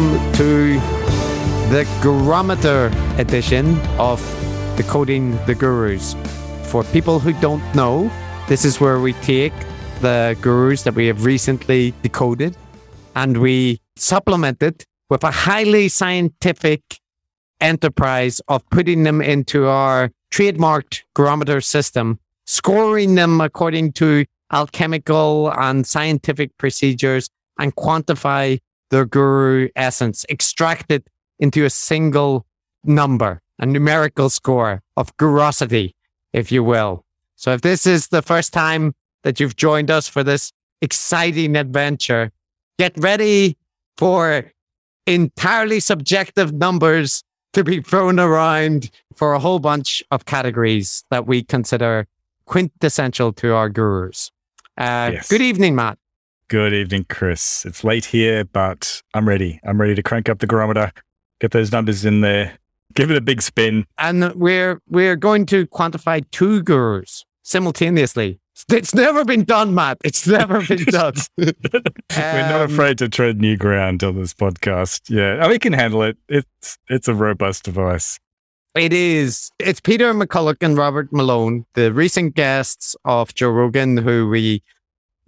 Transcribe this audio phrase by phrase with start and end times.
[0.00, 0.74] welcome to
[1.70, 4.18] the Gurometer edition of
[4.76, 6.14] Decoding the Gurus.
[6.70, 8.10] For people who don't know,
[8.48, 9.52] this is where we take
[10.00, 12.56] the gurus that we have recently decoded
[13.14, 16.80] and we supplement it with a highly scientific
[17.60, 25.86] enterprise of putting them into our trademarked Gurometer system, scoring them according to alchemical and
[25.86, 28.58] scientific procedures, and quantify
[28.90, 31.08] their guru essence, extract it
[31.38, 32.46] into a single
[32.84, 35.94] number, a numerical score of gurosity,
[36.32, 37.04] if you will.
[37.36, 42.30] So if this is the first time that you've joined us for this exciting adventure,
[42.78, 43.56] get ready
[43.96, 44.50] for
[45.06, 51.42] entirely subjective numbers to be thrown around for a whole bunch of categories that we
[51.42, 52.06] consider
[52.46, 54.30] quintessential to our gurus.
[54.78, 55.28] Uh, Yes.
[55.28, 55.98] Good evening, Matt.
[56.50, 57.64] Good evening, Chris.
[57.64, 59.60] It's late here, but I'm ready.
[59.64, 60.90] I'm ready to crank up the Gurometer,
[61.40, 62.58] get those numbers in there,
[62.92, 63.86] give it a big spin.
[63.98, 68.40] And we're we're going to quantify two gurus simultaneously.
[68.68, 69.98] It's never been done, Matt.
[70.02, 71.14] It's never been done.
[71.38, 71.52] We're
[72.10, 75.02] not Um, afraid to tread new ground on this podcast.
[75.08, 76.18] Yeah, we can handle it.
[76.28, 78.18] It's it's a robust device.
[78.74, 79.52] It is.
[79.60, 84.64] It's Peter McCullough and Robert Malone, the recent guests of Joe Rogan, who we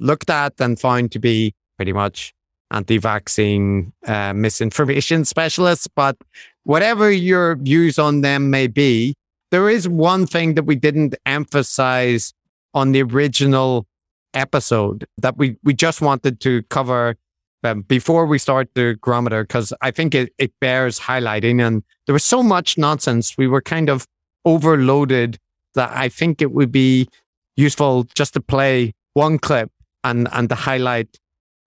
[0.03, 2.35] looked at and found to be pretty much
[2.71, 5.89] anti-vaccine uh, misinformation specialists.
[5.95, 6.17] But
[6.65, 9.15] whatever your views on them may be,
[9.51, 12.33] there is one thing that we didn't emphasize
[12.75, 13.87] on the original
[14.35, 17.17] episode that we we just wanted to cover
[17.65, 22.13] um, before we start the Gurometer because I think it, it bears highlighting and there
[22.13, 23.37] was so much nonsense.
[23.37, 24.07] We were kind of
[24.45, 25.39] overloaded
[25.75, 27.09] that I think it would be
[27.57, 29.71] useful just to play one clip
[30.05, 31.19] and, and to highlight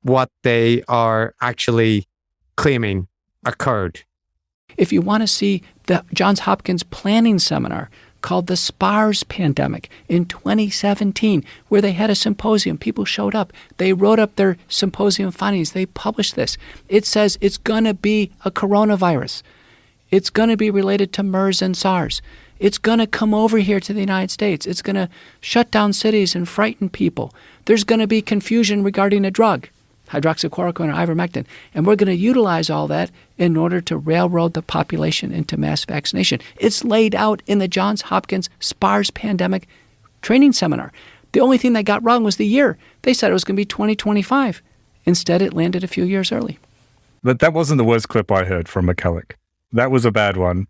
[0.01, 2.05] what they are actually
[2.57, 3.07] claiming
[3.45, 4.03] occurred.
[4.77, 7.89] if you want to see the Johns Hopkins planning seminar
[8.21, 13.93] called the SPARS pandemic in 2017, where they had a symposium, people showed up, they
[13.93, 16.57] wrote up their symposium findings, they published this.
[16.89, 19.43] It says it's going to be a coronavirus.
[20.09, 22.21] It's going to be related to MERS and SARS.
[22.59, 24.65] It's going to come over here to the United States.
[24.65, 25.09] It's going to
[25.41, 27.33] shut down cities and frighten people.
[27.65, 29.67] There's going to be confusion regarding a drug,
[30.09, 31.45] hydroxychloroquine or ivermectin.
[31.73, 35.83] And we're going to utilize all that in order to railroad the population into mass
[35.83, 36.39] vaccination.
[36.57, 39.67] It's laid out in the Johns Hopkins SPARS pandemic
[40.21, 40.91] training seminar.
[41.33, 42.77] The only thing they got wrong was the year.
[43.01, 44.61] They said it was going to be 2025.
[45.05, 46.57] Instead, it landed a few years early.
[47.21, 49.33] But that wasn't the worst clip I heard from McCullough.
[49.71, 50.67] That was a bad one,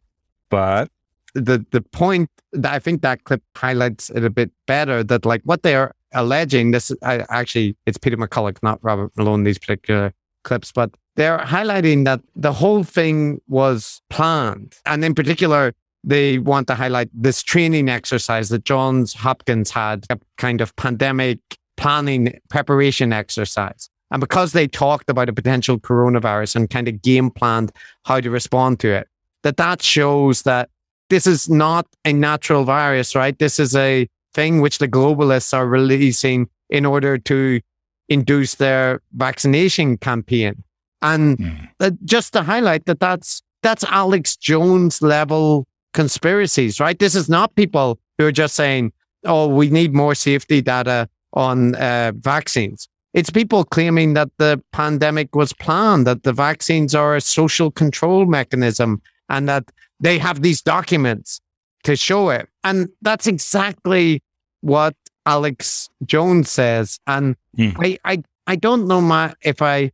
[0.50, 0.90] but
[1.36, 5.42] the the point that I think that clip highlights it a bit better that like
[5.44, 10.14] what they are alleging this I, actually it's Peter McCullough not Robert Malone these particular
[10.44, 14.76] clips but they're highlighting that the whole thing was planned.
[14.86, 20.20] And in particular they want to highlight this training exercise that Johns Hopkins had a
[20.38, 21.40] kind of pandemic
[21.78, 23.90] planning preparation exercise.
[24.12, 27.72] And because they talked about a potential coronavirus and kind of game planned
[28.06, 29.08] how to respond to it
[29.46, 30.70] that that shows that
[31.10, 33.38] this is not a natural virus, right?
[33.38, 37.62] This is a thing which the globalists are releasing in order to
[38.10, 40.64] induce their vaccination campaign.
[41.02, 41.70] And Mm.
[41.80, 47.00] uh, just to highlight that that's that's Alex Jones level conspiracies, right?
[47.00, 48.92] This is not people who are just saying,
[49.26, 55.36] "Oh, we need more safety data on uh, vaccines." It's people claiming that the pandemic
[55.36, 59.64] was planned, that the vaccines are a social control mechanism, and that
[60.06, 61.42] they have these documents
[61.84, 62.48] to show it.
[62.64, 64.22] And that's exactly
[64.62, 64.96] what
[65.26, 67.00] Alex Jones says.
[67.08, 67.70] And Hmm.
[67.78, 69.92] I, I, I don't know my, if I,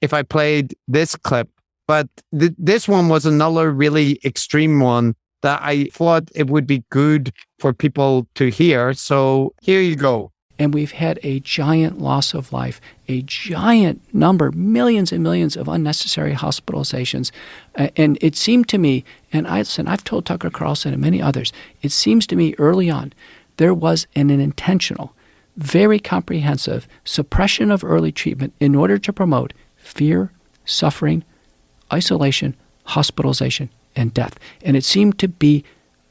[0.00, 1.48] if I played this clip,
[1.86, 2.06] but
[2.38, 7.32] th- this one was another really extreme one that I thought it would be good
[7.60, 8.92] for people to hear.
[8.92, 10.30] So here you go.
[10.60, 15.66] and we've had a giant loss of life, a giant number, millions and millions of
[15.66, 17.30] unnecessary hospitalizations.
[17.76, 21.20] Uh, and it seemed to me, and I, listen, I've told Tucker Carlson and many
[21.20, 21.52] others,
[21.82, 23.12] it seems to me early on
[23.56, 25.14] there was an, an intentional,
[25.56, 30.30] very comprehensive suppression of early treatment in order to promote fear,
[30.64, 31.24] suffering,
[31.92, 34.38] isolation, hospitalization, and death.
[34.62, 35.64] And it seemed to be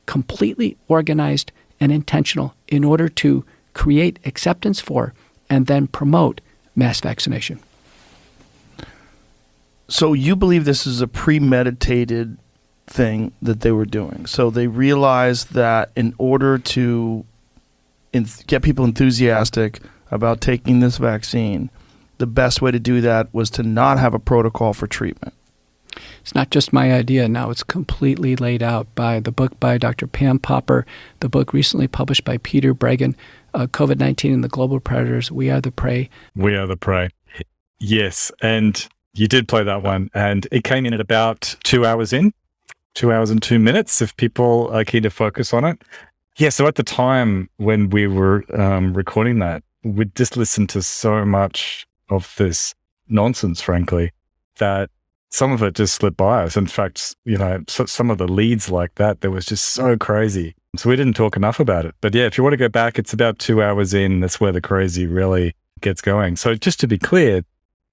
[0.05, 5.13] completely organized and intentional in order to create acceptance for
[5.49, 6.41] and then promote
[6.77, 7.59] mass vaccination.
[9.89, 12.37] So you believe this is a premeditated
[12.85, 14.25] thing that they were doing.
[14.25, 17.25] So they realized that in order to
[18.47, 19.81] get people enthusiastic
[20.11, 21.69] about taking this vaccine,
[22.17, 25.33] the best way to do that was to not have a protocol for treatment.
[26.21, 27.27] It's not just my idea.
[27.27, 30.07] Now it's completely laid out by the book by Dr.
[30.07, 30.85] Pam Popper,
[31.21, 33.15] the book recently published by Peter Breggin,
[33.53, 35.31] uh, COVID 19 and the Global Predators.
[35.31, 36.09] We are the prey.
[36.35, 37.09] We are the prey.
[37.79, 38.31] Yes.
[38.41, 42.33] And you did play that one, and it came in at about two hours in,
[42.93, 45.81] two hours and two minutes if people are keen to focus on it.
[46.37, 46.49] Yeah.
[46.49, 51.25] So at the time when we were um, recording that, we'd just listened to so
[51.25, 52.75] much of this
[53.07, 54.11] nonsense, frankly,
[54.57, 54.89] that
[55.29, 56.57] some of it just slipped by us.
[56.57, 59.97] In fact, you know, so, some of the leads like that, that was just so
[59.97, 60.55] crazy.
[60.75, 61.95] So we didn't talk enough about it.
[62.01, 64.19] But yeah, if you want to go back, it's about two hours in.
[64.19, 66.35] That's where the crazy really gets going.
[66.35, 67.43] So just to be clear,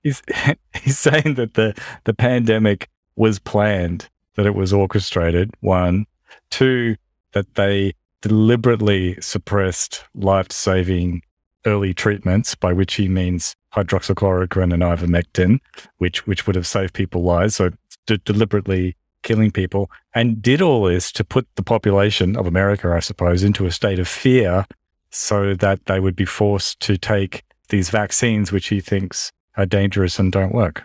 [0.03, 0.23] he's,
[0.83, 1.75] he's saying that the,
[2.05, 6.07] the pandemic was planned, that it was orchestrated, one.
[6.51, 6.97] Two,
[7.33, 11.23] that they deliberately suppressed life saving
[11.67, 15.59] early treatments, by which he means hydroxychloroquine and ivermectin,
[15.99, 17.57] which which would have saved people lives.
[17.57, 17.71] So
[18.07, 23.01] d- deliberately killing people, and did all this to put the population of America, I
[23.01, 24.65] suppose, into a state of fear,
[25.11, 30.19] so that they would be forced to take these vaccines, which he thinks are dangerous
[30.19, 30.85] and don't work.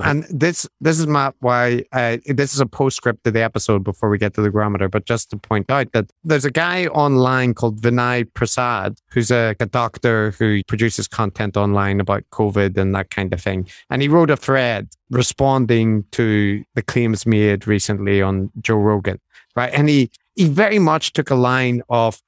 [0.00, 4.10] And this this is my why uh, this is a postscript to the episode before
[4.10, 4.90] we get to the Gurometer.
[4.90, 9.56] But just to point out that there's a guy online called Vinay Prasad, who's a,
[9.58, 13.66] a doctor who produces content online about COVID and that kind of thing.
[13.88, 19.20] And he wrote a thread responding to the claims made recently on Joe Rogan,
[19.56, 19.72] right?
[19.72, 22.20] And he he very much took a line of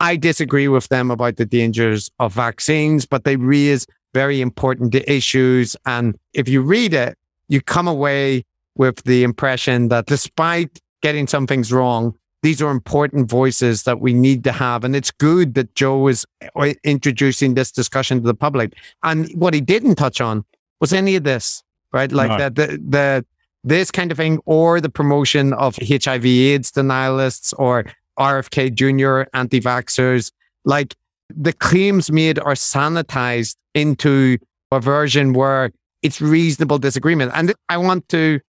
[0.00, 5.76] I disagree with them about the dangers of vaccines, but they raise very important issues.
[5.86, 7.16] And if you read it,
[7.48, 8.44] you come away
[8.76, 14.14] with the impression that despite getting some things wrong, these are important voices that we
[14.14, 14.84] need to have.
[14.84, 16.26] And it's good that Joe is
[16.56, 18.74] uh, introducing this discussion to the public.
[19.02, 20.44] And what he didn't touch on
[20.80, 22.10] was any of this, right?
[22.10, 22.48] Like no.
[22.48, 23.26] the, the, the,
[23.62, 27.84] this kind of thing, or the promotion of HIV AIDS denialists or
[28.18, 29.28] RFK Jr.
[29.34, 30.32] anti vaxxers.
[30.64, 30.94] Like
[31.36, 34.38] the claims made are sanitized into
[34.72, 35.70] a version where
[36.02, 37.32] it's reasonable disagreement.
[37.34, 38.40] And I want to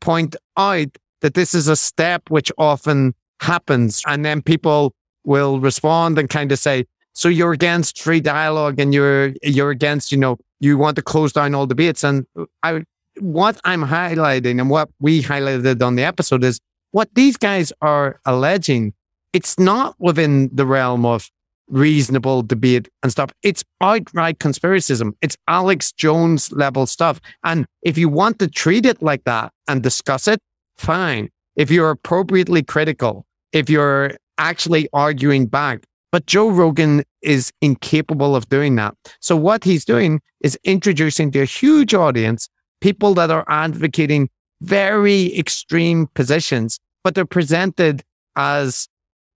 [0.00, 0.88] point out
[1.20, 4.02] that this is a step which often happens.
[4.06, 4.94] And then people
[5.24, 10.12] will respond and kind of say, so you're against free dialogue and you're, you're against,
[10.12, 12.04] you know, you want to close down all debates.
[12.04, 12.26] And
[12.62, 12.84] I,
[13.18, 16.60] what I'm highlighting and what we highlighted on the episode is
[16.92, 18.92] what these guys are alleging.
[19.32, 21.28] It's not within the realm of
[21.68, 23.30] reasonable debate and stuff.
[23.42, 25.12] It's outright conspiracism.
[25.22, 27.20] It's Alex Jones level stuff.
[27.44, 30.40] And if you want to treat it like that and discuss it,
[30.76, 31.28] fine.
[31.56, 38.48] If you're appropriately critical, if you're actually arguing back, but Joe Rogan is incapable of
[38.48, 38.94] doing that.
[39.20, 42.48] So what he's doing is introducing to a huge audience
[42.80, 44.30] people that are advocating
[44.60, 48.02] very extreme positions, but they're presented
[48.36, 48.88] as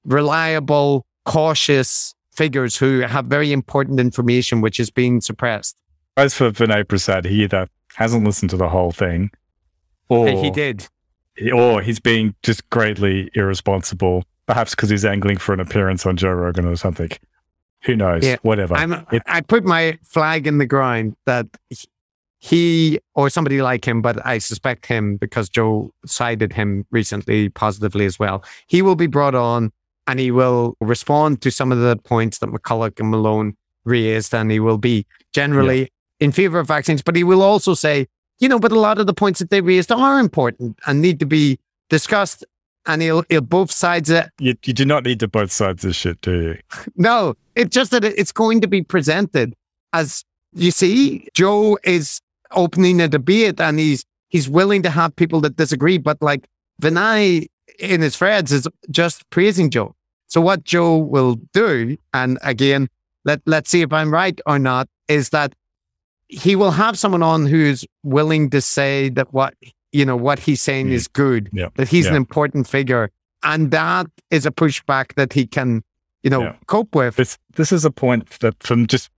[0.05, 5.77] reliable, cautious, figures who have very important information which is being suppressed.
[6.17, 9.31] As for Vinay Prasad, he either hasn't listened to the whole thing,
[10.09, 10.89] or he did,
[11.55, 16.33] or he's being just greatly irresponsible, perhaps because he's angling for an appearance on Joe
[16.33, 17.11] Rogan or something.
[17.85, 18.25] Who knows?
[18.25, 18.77] Yeah, Whatever.
[19.11, 21.47] It, I put my flag in the ground that
[22.39, 28.05] he or somebody like him, but I suspect him because Joe cited him recently positively
[28.05, 28.45] as well.
[28.67, 29.73] He will be brought on
[30.07, 34.51] and he will respond to some of the points that McCullough and Malone raised, and
[34.51, 35.87] he will be generally yeah.
[36.21, 38.07] in favor of vaccines, but he will also say,
[38.39, 41.21] you know, but a lot of the points that they raised are important and need
[41.21, 42.45] to be discussed.
[42.85, 44.29] And he'll, he'll both sides it.
[44.41, 46.59] You, you do not need to both sides of shit, do you?
[46.97, 49.55] no, it's just that it's going to be presented
[49.93, 55.41] as you see, Joe is opening a debate and he's he's willing to have people
[55.43, 56.49] that disagree, but like
[56.81, 57.47] Vinay
[57.79, 59.95] in his threads is just praising Joe.
[60.29, 62.89] So what Joe will do, and again,
[63.25, 65.55] let let's see if I'm right or not, is that
[66.29, 69.55] he will have someone on who's willing to say that what
[69.93, 70.93] you know what he's saying mm.
[70.93, 71.69] is good, yeah.
[71.75, 72.13] that he's yeah.
[72.13, 73.11] an important figure,
[73.43, 75.83] and that is a pushback that he can,
[76.23, 76.57] you know, yeah.
[76.67, 77.17] cope with.
[77.17, 79.11] This this is a point that, from just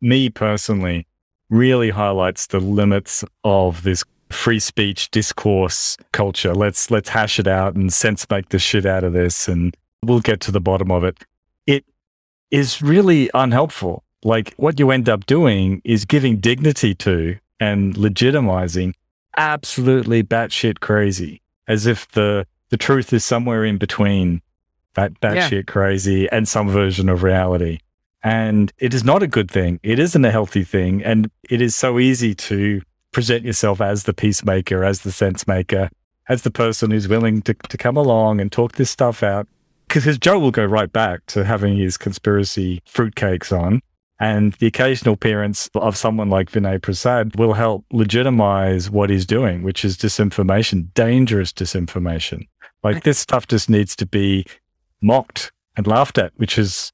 [0.00, 1.06] me personally,
[1.50, 6.54] really highlights the limits of this free speech discourse culture.
[6.54, 10.20] Let's let's hash it out and sense make the shit out of this and we'll
[10.20, 11.18] get to the bottom of it.
[11.66, 11.84] It
[12.50, 14.04] is really unhelpful.
[14.24, 18.94] Like what you end up doing is giving dignity to and legitimizing
[19.36, 24.42] absolutely batshit crazy, as if the the truth is somewhere in between
[24.94, 25.62] that batshit yeah.
[25.62, 27.78] crazy and some version of reality.
[28.22, 29.78] And it is not a good thing.
[29.82, 31.04] It isn't a healthy thing.
[31.04, 35.90] And it is so easy to present yourself as the peacemaker, as the sense maker,
[36.28, 39.48] as the person who's willing to, to come along and talk this stuff out.
[39.88, 43.80] Because Joe will go right back to having his conspiracy fruitcakes on.
[44.20, 49.62] And the occasional appearance of someone like Vinay Prasad will help legitimize what he's doing,
[49.62, 52.48] which is disinformation, dangerous disinformation.
[52.82, 54.44] Like this stuff just needs to be
[55.00, 56.92] mocked and laughed at, which is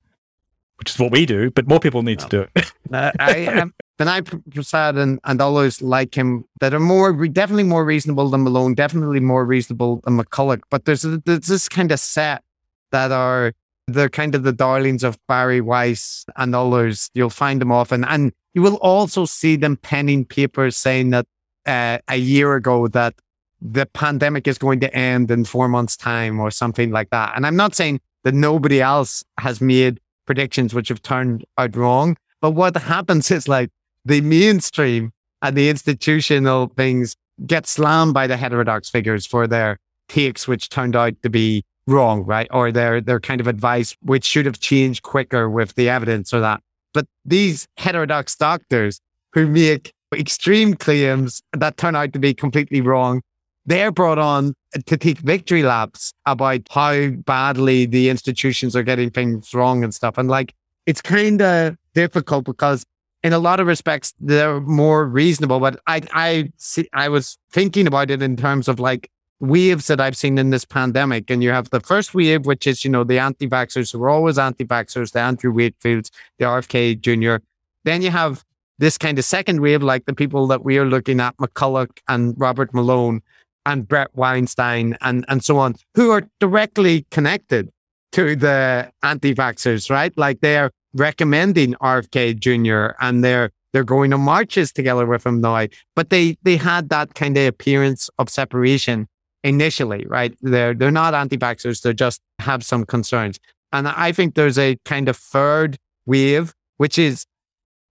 [0.84, 2.70] which is what we do, but more people need to do it.
[2.92, 7.86] uh, I um, Vinay Prasad and, and others like him that are more definitely more
[7.86, 10.60] reasonable than Malone, definitely more reasonable than McCullough.
[10.68, 12.42] But there's a, there's this kind of set
[12.90, 13.54] that are
[13.86, 17.10] they're kind of the darlings of Bari Weiss and others.
[17.14, 21.26] You'll find them often, and you will also see them penning papers saying that
[21.64, 23.14] uh, a year ago that
[23.62, 27.32] the pandemic is going to end in four months' time or something like that.
[27.34, 32.16] And I'm not saying that nobody else has made predictions which have turned out wrong,
[32.40, 33.70] but what happens is like
[34.04, 35.12] the mainstream
[35.42, 37.16] and the institutional things
[37.46, 39.78] get slammed by the heterodox figures for their
[40.08, 42.48] takes, which turned out to be wrong, right?
[42.50, 46.40] Or their their kind of advice, which should have changed quicker with the evidence or
[46.40, 46.60] that.
[46.92, 49.00] But these heterodox doctors
[49.32, 53.20] who make extreme claims that turn out to be completely wrong,
[53.66, 54.54] they're brought on
[54.86, 60.18] to take victory laps about how badly the institutions are getting things wrong and stuff.
[60.18, 60.54] And like,
[60.86, 62.84] it's kind of difficult because
[63.22, 65.58] in a lot of respects, they're more reasonable.
[65.60, 70.00] But I, I see, I was thinking about it in terms of like waves that
[70.00, 71.30] I've seen in this pandemic.
[71.30, 74.10] And you have the first wave, which is, you know, the anti vaxxers who are
[74.10, 77.42] always anti vaxxers, the Andrew Wakefields, the RFK Jr.
[77.84, 78.44] Then you have
[78.78, 82.34] this kind of second wave, like the people that we are looking at, McCullough and
[82.38, 83.22] Robert Malone
[83.66, 87.70] and Bret Weinstein and, and so on, who are directly connected
[88.12, 90.16] to the anti vaxxers, right?
[90.16, 92.94] Like they're recommending RFK Jr.
[93.00, 95.66] and they're they're going on marches together with him now.
[95.96, 99.08] But they they had that kind of appearance of separation
[99.42, 100.34] initially, right?
[100.40, 103.38] They're they're not anti-vaxxers, they just have some concerns.
[103.72, 107.26] And I think there's a kind of third wave, which is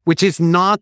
[0.06, 0.80] which is not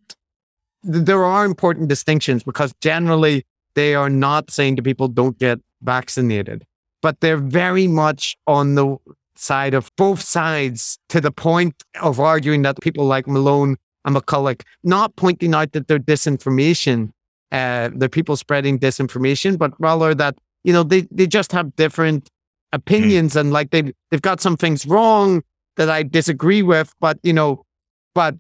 [0.84, 3.44] there are important distinctions because generally
[3.76, 6.66] they are not saying to people don't get vaccinated,
[7.02, 8.98] but they're very much on the
[9.36, 13.76] side of both sides to the point of arguing that people like Malone
[14.06, 17.12] and McCullough not pointing out that they're disinformation,
[17.52, 22.30] uh, they're people spreading disinformation, but rather that you know, they, they just have different
[22.74, 25.42] opinions and like they they've got some things wrong
[25.76, 27.66] that I disagree with, but you know,
[28.14, 28.36] but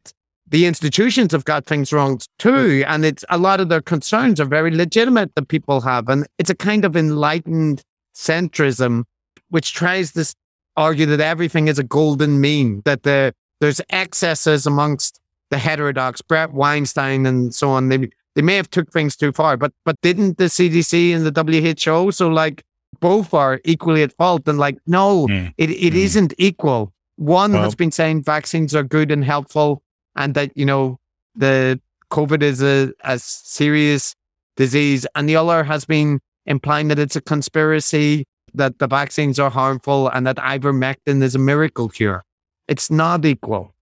[0.51, 2.83] the institutions have got things wrong too.
[2.85, 6.09] And it's a lot of their concerns are very legitimate that people have.
[6.09, 7.81] And it's a kind of enlightened
[8.13, 9.05] centrism,
[9.49, 10.33] which tries to
[10.77, 15.19] argue that everything is a golden mean, that the there's excesses amongst
[15.51, 17.89] the heterodox, Bret Weinstein and so on.
[17.89, 21.73] They they may have took things too far, but but didn't the CDC and the
[21.75, 22.11] WHO?
[22.11, 22.63] So like
[22.99, 24.47] both are equally at fault.
[24.47, 25.53] And like, no, mm.
[25.57, 26.21] it, it mm.
[26.21, 26.93] not equal.
[27.15, 29.83] One well, has been saying vaccines are good and helpful,
[30.15, 30.99] and that you know
[31.35, 31.79] the
[32.11, 34.15] COVID is a, a serious
[34.55, 39.49] disease, and the other has been implying that it's a conspiracy, that the vaccines are
[39.49, 42.23] harmful, and that ivermectin is a miracle cure.
[42.67, 43.73] It's not equal.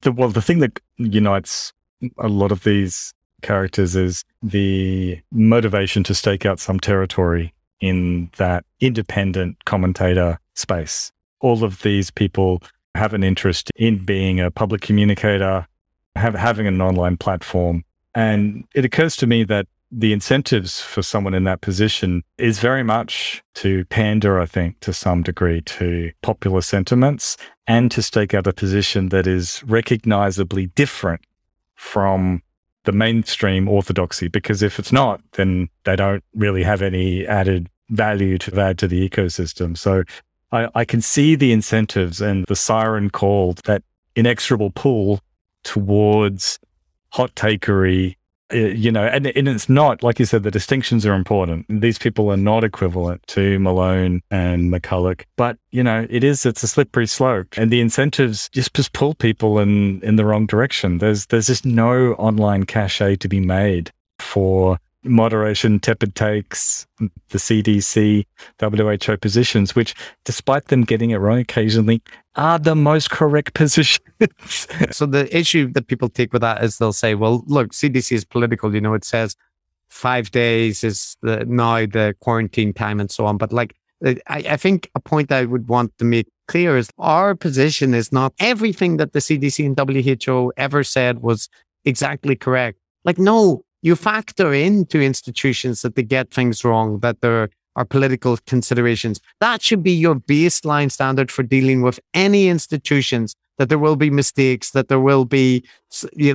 [0.00, 1.72] The, well, the thing that unites
[2.18, 8.64] a lot of these characters is the motivation to stake out some territory in that
[8.80, 11.12] independent commentator space.
[11.40, 12.62] All of these people
[12.98, 15.66] have an interest in being a public communicator,
[16.16, 17.84] have, having an online platform.
[18.14, 22.82] And it occurs to me that the incentives for someone in that position is very
[22.82, 27.36] much to pander, I think, to some degree to popular sentiments
[27.66, 31.22] and to stake out a position that is recognizably different
[31.74, 32.42] from
[32.84, 38.36] the mainstream orthodoxy because if it's not, then they don't really have any added value
[38.38, 39.76] to add to the ecosystem.
[39.76, 40.04] So
[40.52, 43.82] I, I can see the incentives and the siren call, that
[44.16, 45.20] inexorable pull
[45.64, 46.58] towards
[47.10, 48.16] hot takery
[48.52, 51.66] uh, you know, and, and it's not, like you said, the distinctions are important.
[51.68, 56.62] These people are not equivalent to Malone and McCullough, but, you know, it is, it's
[56.62, 60.96] a slippery slope and the incentives just, just pull people in, in the wrong direction.
[60.96, 68.24] There's, there's just no online cachet to be made for moderation, tepid takes, the CDC,
[68.60, 72.02] WHO positions, which, despite them getting it wrong occasionally,
[72.36, 74.00] are the most correct positions.
[74.90, 78.24] so the issue that people take with that is they'll say, well, look, CDC is
[78.24, 78.74] political.
[78.74, 79.36] You know, it says
[79.88, 83.38] five days is the, now the quarantine time and so on.
[83.38, 83.74] But like,
[84.04, 88.12] I, I think a point I would want to make clear is our position is
[88.12, 89.78] not everything that the CDC and
[90.28, 91.48] WHO ever said was
[91.84, 92.78] exactly correct.
[93.04, 98.36] Like, no, you factor into institutions that they get things wrong, that there are political
[98.46, 99.20] considerations.
[99.40, 104.10] That should be your baseline standard for dealing with any institutions, that there will be
[104.10, 105.62] mistakes, that there will be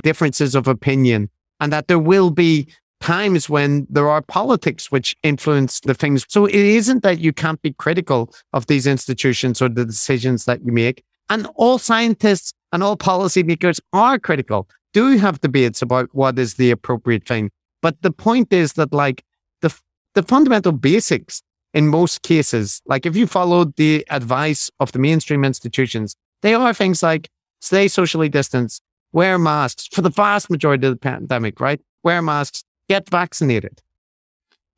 [0.02, 1.28] differences of opinion,
[1.60, 2.66] and that there will be
[3.00, 6.24] times when there are politics which influence the things.
[6.28, 10.64] So it isn't that you can't be critical of these institutions or the decisions that
[10.64, 11.04] you make.
[11.28, 16.70] And all scientists and all policymakers are critical, do have debates about what is the
[16.70, 17.50] appropriate thing.
[17.82, 19.22] But the point is that like
[19.60, 19.74] the,
[20.14, 21.42] the fundamental basics
[21.74, 26.72] in most cases, like if you follow the advice of the mainstream institutions, they are
[26.72, 27.28] things like
[27.60, 28.80] stay socially distanced,
[29.12, 31.80] wear masks for the vast majority of the pandemic, right?
[32.04, 33.82] Wear masks, get vaccinated.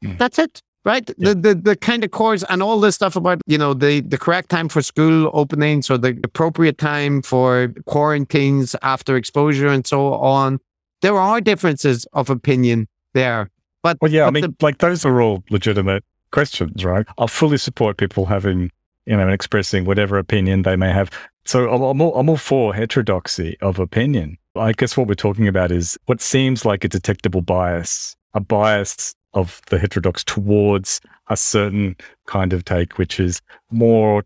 [0.03, 0.19] Mm.
[0.19, 1.11] That's it, right?
[1.19, 1.31] Yeah.
[1.31, 4.16] The, the the kind of course and all this stuff about you know the the
[4.16, 10.14] correct time for school openings or the appropriate time for quarantines after exposure and so
[10.14, 10.59] on.
[11.02, 13.50] There are differences of opinion there,
[13.83, 17.05] but well, yeah, but I mean, the, like those are all legitimate questions, right?
[17.19, 18.71] I'll fully support people having
[19.05, 21.11] you know expressing whatever opinion they may have.
[21.45, 24.38] So I'm, I'm all, I'm all for heterodoxy of opinion.
[24.57, 29.14] I guess what we're talking about is what seems like a detectable bias, a bias
[29.37, 31.95] of the heterodox towards a certain
[32.26, 33.40] kind of take, which is
[33.71, 34.25] more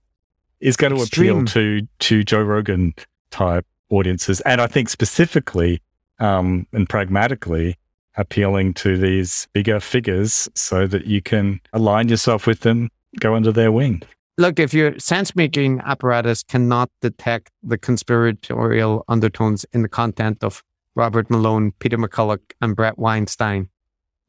[0.60, 2.94] is going to appeal to to Joe Rogan
[3.30, 5.82] type audiences, and I think specifically
[6.18, 7.76] um, and pragmatically
[8.16, 13.52] appealing to these bigger figures, so that you can align yourself with them, go under
[13.52, 14.02] their wing.
[14.38, 20.62] Look, if your sense making apparatus cannot detect the conspiratorial undertones in the content of
[20.94, 23.68] Robert Malone, Peter McCullough, and Bret Weinstein,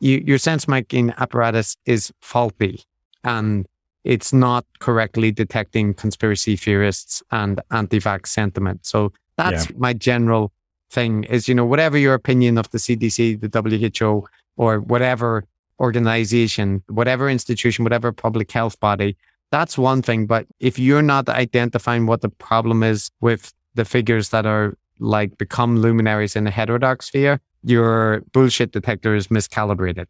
[0.02, 2.84] you, your sense making apparatus is faulty
[3.24, 3.68] and
[4.04, 8.86] it's not correctly detecting conspiracy theorists and anti vax sentiment.
[8.86, 9.76] So that's yeah.
[9.78, 10.52] my general
[10.90, 15.46] thing is, you know, whatever your opinion of the CDC, the WHO, or whatever
[15.80, 19.16] organization, whatever institution, whatever public health body,
[19.52, 20.26] that's one thing.
[20.26, 25.38] But if you're not identifying what the problem is with the figures that are like
[25.38, 30.08] become luminaries in the heterodox sphere, your bullshit detector is miscalibrated.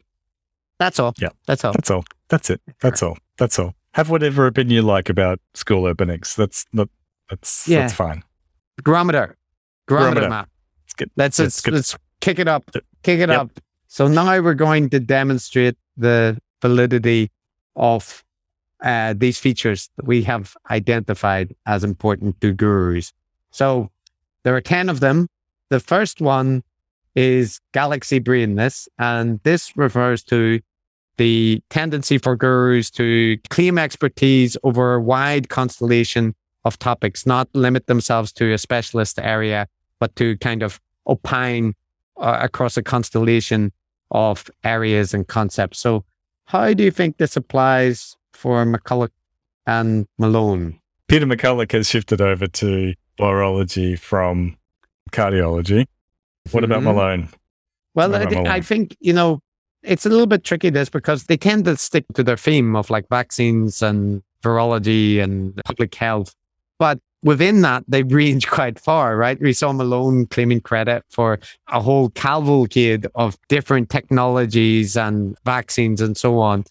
[0.78, 1.14] That's all.
[1.18, 1.28] Yeah.
[1.46, 1.72] That's all.
[1.72, 2.04] That's all.
[2.28, 2.60] That's it.
[2.80, 3.18] That's all.
[3.38, 3.74] That's all.
[3.94, 6.34] Have whatever opinion you like about school openings.
[6.34, 6.88] That's not
[7.28, 7.80] that's yeah.
[7.80, 8.22] that's fine.
[8.82, 9.34] Gurometer.
[9.86, 10.48] Gurometer, Matt.
[10.84, 12.70] Let's get let's let's, let's kick it up.
[13.02, 13.40] Kick it yep.
[13.40, 13.60] up.
[13.88, 17.30] So now we're going to demonstrate the validity
[17.76, 18.24] of
[18.82, 23.12] uh, these features that we have identified as important to gurus.
[23.50, 23.90] So
[24.44, 25.28] there are 10 of them.
[25.68, 26.62] The first one
[27.14, 30.60] is galaxy brainness, and this refers to
[31.18, 37.86] the tendency for gurus to claim expertise over a wide constellation of topics, not limit
[37.86, 39.66] themselves to a specialist area,
[39.98, 41.74] but to kind of opine
[42.16, 43.72] uh, across a constellation
[44.10, 45.78] of areas and concepts.
[45.78, 46.04] So,
[46.46, 49.10] how do you think this applies for McCullough
[49.66, 50.80] and Malone.
[51.08, 54.56] Peter McCullough has shifted over to virology from
[55.12, 55.86] cardiology.
[56.50, 56.86] What about mm-hmm.
[56.86, 57.28] Malone?
[57.94, 58.46] Well, I, Malone?
[58.46, 59.40] I think, you know,
[59.82, 62.90] it's a little bit tricky this because they tend to stick to their theme of
[62.90, 66.34] like vaccines and virology and public health.
[66.78, 69.40] But within that, they range quite far, right?
[69.40, 76.16] We saw Malone claiming credit for a whole cavalcade of different technologies and vaccines and
[76.16, 76.64] so on.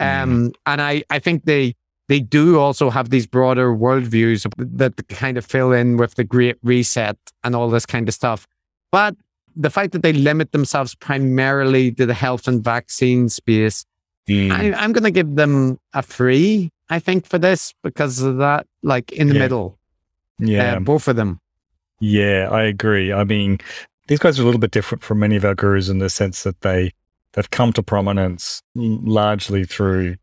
[0.00, 0.22] Mm.
[0.22, 1.74] Um, and I, I think they
[2.08, 6.56] they do also have these broader worldviews that kind of fill in with the Great
[6.62, 8.46] Reset and all this kind of stuff.
[8.90, 9.16] But
[9.56, 13.84] the fact that they limit themselves primarily to the health and vaccine space,
[14.28, 14.50] mm.
[14.52, 18.66] I, am going to give them a free, I think, for this because of that,
[18.82, 19.40] like in the yeah.
[19.40, 19.78] middle.
[20.38, 20.76] Yeah.
[20.76, 21.40] Uh, both of them.
[22.00, 23.12] Yeah, I agree.
[23.12, 23.58] I mean,
[24.06, 26.44] these guys are a little bit different from many of our gurus in the sense
[26.44, 26.92] that they
[27.32, 30.16] they've come to prominence largely through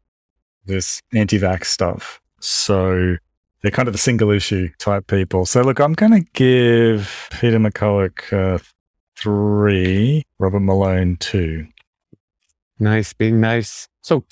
[0.65, 2.19] this anti-vax stuff.
[2.39, 3.17] So
[3.65, 5.43] they're kind of the single issue type people.
[5.47, 8.59] So look, I'm going to give Peter McCullough uh,
[9.17, 11.65] three, Robert Malone two.
[12.77, 13.87] Nice, being nice.
[14.01, 14.23] So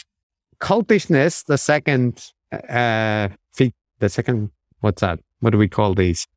[0.59, 2.29] cultishness, the second,
[2.69, 5.19] uh, feet, the second, what's that?
[5.39, 6.27] What do we call these?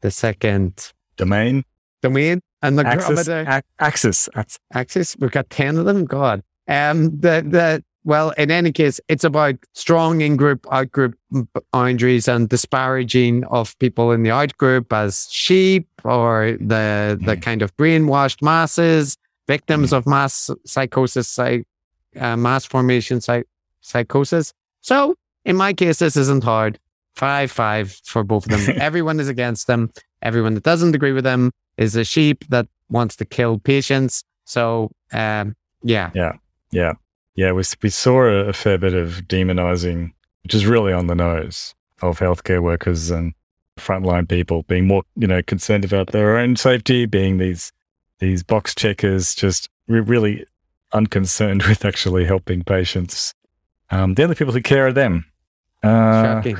[0.00, 1.62] The second domain.
[2.02, 4.28] Domain and the axis, a- axis,
[4.72, 5.16] axis.
[5.20, 6.04] We've got ten of them.
[6.04, 6.42] God.
[6.66, 11.16] Um, the the well, in any case, it's about strong in-group, out-group
[11.72, 17.42] boundaries and disparaging of people in the out-group as sheep or the the mm.
[17.42, 19.16] kind of brainwashed masses,
[19.48, 19.96] victims mm.
[19.96, 21.66] of mass psychosis, psych,
[22.20, 23.46] uh, mass formation psych,
[23.80, 24.52] psychosis.
[24.82, 25.14] So,
[25.46, 26.78] in my case, this isn't hard.
[27.14, 28.76] Five five for both of them.
[28.80, 29.90] Everyone is against them.
[30.20, 34.24] Everyone that doesn't agree with them is a sheep that wants to kill patients.
[34.44, 36.32] So um, yeah, Yeah,
[36.70, 36.92] yeah,
[37.34, 37.52] yeah.
[37.52, 41.74] We we saw a, a fair bit of demonizing, which is really on the nose
[42.02, 43.34] of healthcare workers and
[43.78, 47.72] frontline people being more, you know, concerned about their own safety, being these
[48.20, 50.44] these box checkers, just re- really
[50.92, 53.34] unconcerned with actually helping patients.
[53.90, 55.24] Um, the only people who care are them.
[55.82, 56.58] Uh, shocking,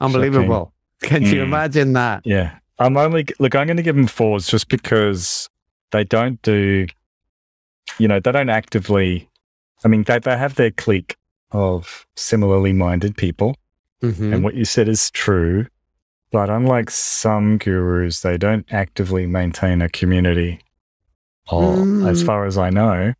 [0.00, 0.72] unbelievable.
[1.02, 1.44] Can you Mm.
[1.44, 2.22] imagine that?
[2.24, 3.54] yeah, I'm only look.
[3.54, 5.48] I'm going to give them fours just because
[5.92, 6.86] they don't do,
[7.98, 9.28] you know, they don't actively.
[9.84, 11.16] I mean, they they have their clique
[11.52, 13.56] of similarly minded people,
[14.02, 14.32] Mhm.
[14.34, 15.66] and what you said is true.
[16.32, 20.60] But unlike some gurus, they don't actively maintain a community.
[21.50, 22.26] Or, as Mm.
[22.26, 23.14] far as I know,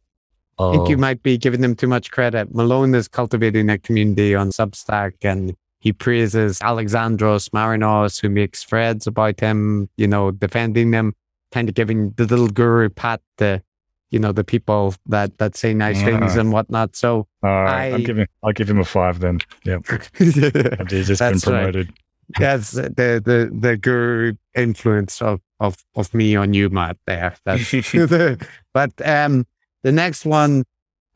[0.59, 2.53] I think you might be giving them too much credit.
[2.55, 9.07] Malone is cultivating a community on Substack and he praises Alexandros Marinos, who makes threads
[9.07, 11.15] about him, you know, defending them,
[11.53, 13.63] kind of giving the little guru pat to,
[14.11, 16.97] you know, the people that, that say nice things and whatnot.
[16.97, 18.27] So, I'm I- giving.
[18.43, 19.41] I'll give him a five then.
[19.65, 19.79] Yeah,
[20.19, 21.73] he's just been That's right.
[21.73, 21.93] promoted.
[22.39, 27.35] the, the, the guru influence of, of, of me on you, Matt, there.
[27.45, 29.47] That's, the, but um,
[29.83, 30.65] the next one,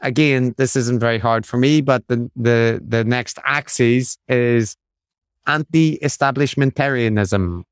[0.01, 4.77] again, this isn't very hard for me, but the the the next axis is
[5.47, 7.63] anti-establishmentarianism.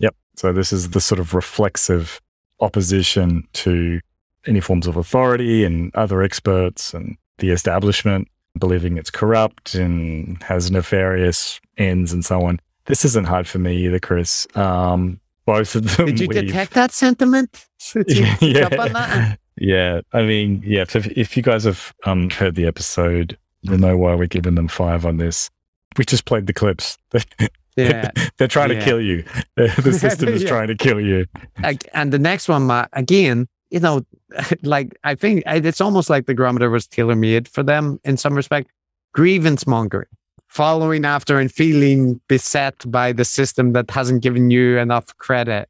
[0.00, 0.14] Yep.
[0.36, 2.20] So this is the sort of reflexive
[2.60, 4.00] opposition to
[4.48, 8.26] any forms of authority and other experts and the establishment,
[8.58, 12.58] believing it's corrupt and has nefarious ends and so on.
[12.86, 14.46] This isn't hard for me either, Chris.
[14.56, 16.06] Um, both of them.
[16.06, 17.66] Did you detect that sentiment?
[17.94, 18.04] You
[18.40, 19.38] yeah, that?
[19.58, 20.00] yeah.
[20.12, 20.84] I mean, yeah.
[20.88, 24.54] So if, if you guys have um, heard the episode, you'll know why we're giving
[24.56, 25.50] them five on this.
[25.96, 26.96] We just played the clips.
[27.76, 28.10] Yeah.
[28.38, 28.80] They're trying Yeah.
[28.80, 29.24] to kill you.
[29.56, 30.48] The system is Yeah.
[30.48, 31.26] trying to kill you.
[31.94, 34.04] And the next one, Matt, again, you know,
[34.62, 38.34] like I think it's almost like the Gurometer was tailor made for them in some
[38.34, 38.70] respect.
[39.12, 40.08] Grievance mongering,
[40.48, 45.68] following after and feeling beset by the system that hasn't given you enough credit.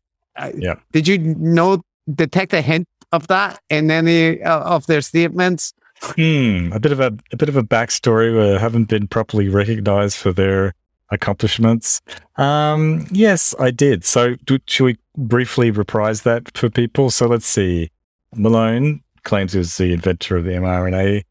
[0.55, 0.75] Yeah.
[0.93, 1.83] Did you know,
[2.15, 5.73] detect a hint of that in any uh, of their statements?
[6.01, 10.17] Hmm, a bit of a a bit of a backstory where haven't been properly recognised
[10.17, 10.75] for their
[11.11, 12.01] accomplishments.
[12.37, 14.05] Um, yes, I did.
[14.05, 17.11] So, do, should we briefly reprise that for people?
[17.11, 17.91] So, let's see.
[18.35, 21.25] Malone claims he was the inventor of the mRNA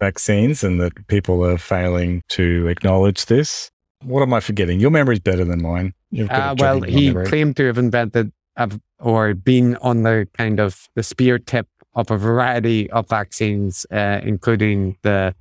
[0.00, 3.70] vaccines, and that people are failing to acknowledge this.
[4.02, 4.80] What am I forgetting?
[4.80, 5.92] Your memory's better than mine.
[6.28, 7.26] Uh, well, he memory.
[7.26, 12.10] claimed to have invented of, or been on the kind of the spear tip of
[12.10, 15.34] a variety of vaccines, uh, including the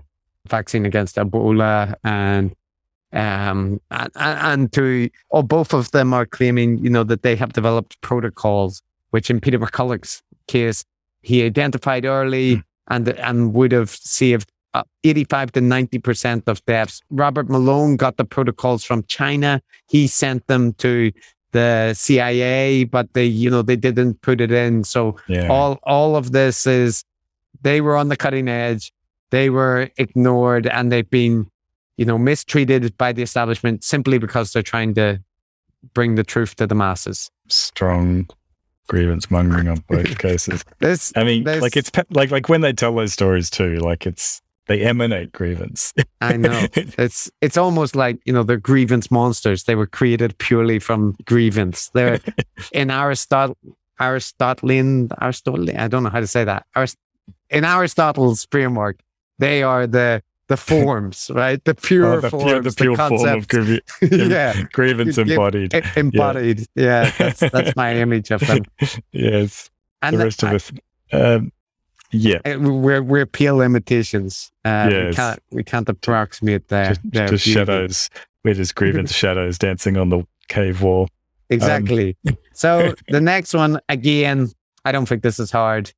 [0.48, 2.54] vaccine against Ebola and
[3.14, 7.54] um and, and to or both of them are claiming you know that they have
[7.54, 10.86] developed protocols which in Peter McCullough's case
[11.22, 17.02] he identified early and and would have saved uh, 85 to 90 percent of deaths.
[17.10, 19.62] Robert Malone got the protocols from China.
[19.90, 21.12] He sent them to
[21.52, 24.84] the CIA, but they you know they didn't put it in.
[24.84, 25.48] So yeah.
[25.48, 27.04] all all of this is
[27.62, 28.94] they were on the cutting edge.
[29.30, 31.50] They were ignored and they've been
[31.98, 35.20] you know mistreated by the establishment simply because they're trying to
[35.94, 37.30] bring the truth to the masses.
[37.48, 38.28] strong
[38.88, 40.66] grievance mongering on both cases.
[40.80, 44.06] This I mean, There's- like it's like like when they tell those stories too, like
[44.06, 45.94] it's they emanate grievance.
[46.22, 46.68] I know.
[46.76, 49.64] It's it's almost like you know they're grievance monsters.
[49.64, 51.90] They were created purely from grievance.
[51.94, 52.20] They're
[52.72, 53.58] in Aristotle,
[54.00, 55.78] Aristotelian, Aristotelian.
[55.80, 56.66] I don't know how to say that.
[56.76, 56.98] Arist-
[57.50, 59.00] in Aristotle's framework,
[59.40, 60.22] they are the
[60.52, 61.64] the forms, right?
[61.64, 63.48] The pure Oh, the forms, pure, the pure form of
[64.32, 65.74] yeah, grievance embodied.
[65.96, 66.66] embodied.
[66.76, 68.64] Yeah, that's that's my image of them.
[69.12, 69.70] yes,
[70.02, 70.72] And the rest I- of us.
[71.14, 71.52] Um,
[72.14, 74.52] yeah, we're we're pale imitations.
[74.66, 78.10] Uh, We can't we can't approximate their just, their just shadows.
[78.44, 81.08] We're just grievance shadows dancing on the cave wall.
[81.50, 82.18] Exactly.
[82.54, 84.50] so the next one, again,
[84.84, 85.92] I don't think this is hard.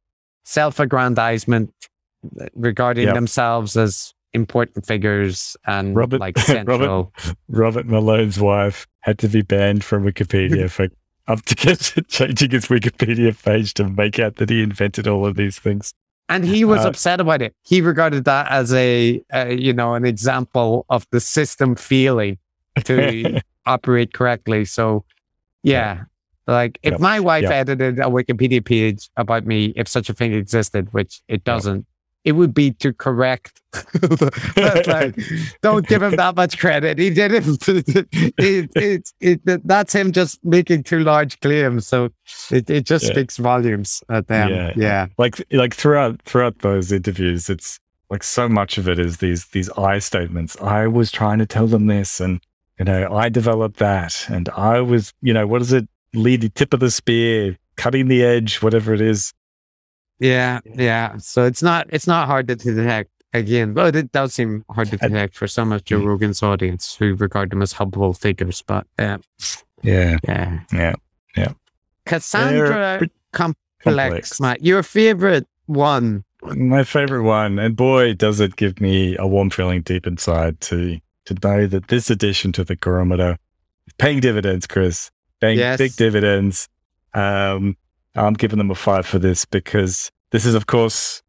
[0.46, 1.74] Self-aggrandizement
[2.56, 3.16] regarding Yep.
[3.16, 7.14] themselves as important figures and Robert- like central.
[7.50, 10.88] Robert Malone's wife had to be banned from Wikipedia for
[11.28, 11.56] up to
[12.08, 15.94] changing his Wikipedia page to make out that he invented all of these things.
[16.30, 17.54] and he was Uh, upset about it.
[17.64, 22.38] He regarded that as a, uh, you know, an example of the system failing
[22.86, 24.66] to operate correctly.
[24.66, 25.04] So,
[25.64, 26.04] yeah,
[26.48, 27.00] like if Yep.
[27.02, 27.52] my wife Yep.
[27.52, 31.86] edited a Wikipedia page about me, if such a thing existed, which it doesn't,
[32.26, 33.62] it would be to correct.
[34.56, 35.16] Like,
[35.62, 36.98] don't give him that much credit.
[37.00, 37.44] He did it.
[38.38, 41.88] it, it, it, that's him just making too large claims.
[41.88, 42.10] So
[42.52, 43.12] it, it just Yeah.
[43.12, 44.50] speaks volumes at them.
[44.50, 44.74] Yeah.
[44.76, 45.08] Yeah.
[45.18, 49.70] like like throughout throughout those interviews it's like so much of it is these these
[49.72, 52.42] i statements i was trying to tell them this and
[52.78, 56.50] you know i developed that and i was you know what is it lead the
[56.50, 59.34] tip of the spear cutting the edge whatever it is
[60.24, 61.18] Yeah, yeah.
[61.18, 64.98] So it's not it's not hard to detect again, but it does seem hard to
[64.98, 66.06] detect for some of Joe Mm.
[66.06, 68.64] Rogan's audience who regard them as hubbable figures.
[68.66, 69.18] But uh,
[69.82, 70.96] yeah yeah, yeah
[71.36, 71.52] yeah.
[72.06, 73.00] Cassandra
[73.34, 74.40] complex, complex.
[74.40, 74.64] Matt.
[74.64, 76.24] Your favorite one?
[76.56, 81.00] my favorite one and boy does it give me a warm feeling deep inside to
[81.26, 83.38] to know that this addition to the Gurometer
[83.88, 85.10] is paying dividends chris
[85.40, 85.78] paying Yes.
[85.78, 86.68] big dividends
[87.14, 87.78] um
[88.16, 91.22] i'm giving them a five for this because this is of course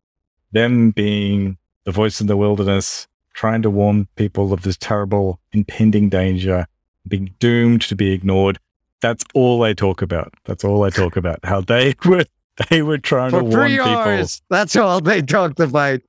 [0.53, 6.09] them being the voice in the wilderness trying to warn people of this terrible impending
[6.09, 6.67] danger
[7.07, 8.59] being doomed to be ignored
[9.01, 12.25] that's all they talk about that's all they talk about how they were
[12.71, 14.43] they were trying For to warn people hours.
[14.49, 16.01] That's all they talked about.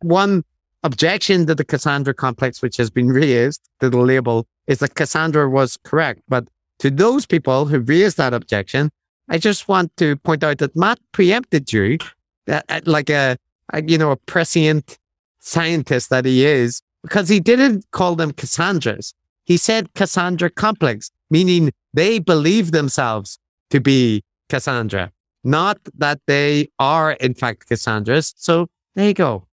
[0.00, 0.44] One
[0.82, 5.48] objection to the Cassandra complex, which has been raised to the label, is that Cassandra
[5.48, 6.22] was correct.
[6.28, 6.48] But
[6.80, 8.90] to those people who raised that objection,
[9.32, 11.98] I just want to point out that Matt preempted you,
[12.46, 13.36] that, uh, like a,
[13.72, 14.98] a you know a prescient
[15.40, 19.14] scientist that he is, because he didn't call them Cassandras.
[19.44, 23.38] He said Cassandra complex, meaning they believe themselves
[23.70, 25.10] to be Cassandra
[25.44, 28.34] not that they are in fact Cassandras.
[28.36, 29.46] So there you go.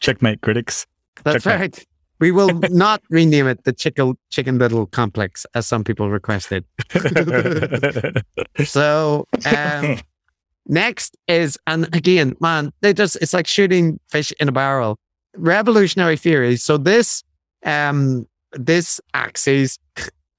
[0.00, 0.86] checkmate critics
[1.24, 1.56] That's Okay.
[1.56, 1.86] right.
[2.20, 6.64] We will not rename it the Chicken Chicken Little Complex as some people requested.
[8.64, 9.98] So um,
[10.66, 14.98] next is, and again, man, they just it's like shooting fish in a barrel.
[15.36, 16.56] Revolutionary theory.
[16.56, 17.22] So this
[17.64, 19.78] um this axis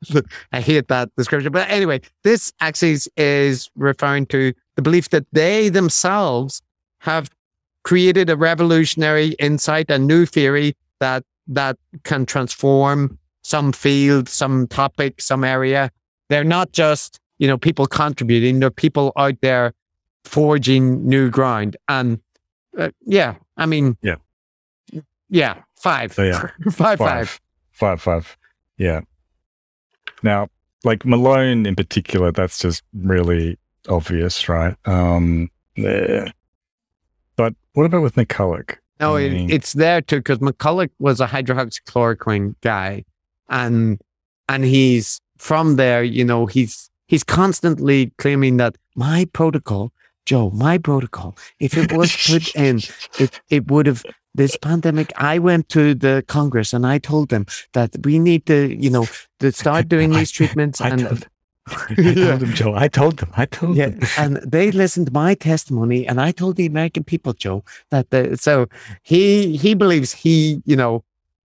[0.52, 1.52] I hate that description.
[1.52, 6.62] But anyway, this axis is referring to the belief that they themselves
[7.00, 7.30] have
[7.84, 15.22] created a revolutionary insight, a new theory that that can transform some field, some topic,
[15.22, 15.92] some area.
[16.30, 19.74] They're not just, you know, people contributing, they're people out there
[20.24, 21.76] forging new ground.
[21.88, 22.20] And
[22.78, 24.16] uh, yeah, I mean, Yeah.
[25.30, 26.14] Yeah, five.
[26.14, 26.42] So, yeah.
[26.72, 27.30] five, five.
[27.30, 27.40] five,
[27.72, 28.38] five, five.
[28.78, 29.02] Yeah.
[30.24, 30.50] Now,
[30.84, 34.76] like Malone in particular, that's just really obvious, right?
[34.86, 36.30] Um, eh.
[37.36, 38.78] but what about with McCullough?
[39.02, 43.04] No, it, it's there too because McCullough was a hydroxychloroquine guy,
[43.50, 44.00] and
[44.48, 46.04] and he's from there.
[46.04, 49.92] You know, he's he's constantly claiming that my protocol,
[50.28, 51.36] Joe, my protocol.
[51.60, 52.80] If it was put in,
[53.20, 54.04] it it would have
[54.36, 55.12] this pandemic.
[55.18, 59.08] I went to the Congress and I told them that we need to, you know,
[59.40, 61.26] to start doing these treatments and.
[61.90, 62.74] I told them, Joe.
[62.76, 63.30] I told them.
[63.38, 64.00] I told Yeah, them.
[64.18, 68.38] and they listened to my testimony, and I told the American people, Joe, that the,
[68.38, 68.68] so
[69.04, 71.04] he he believes he you know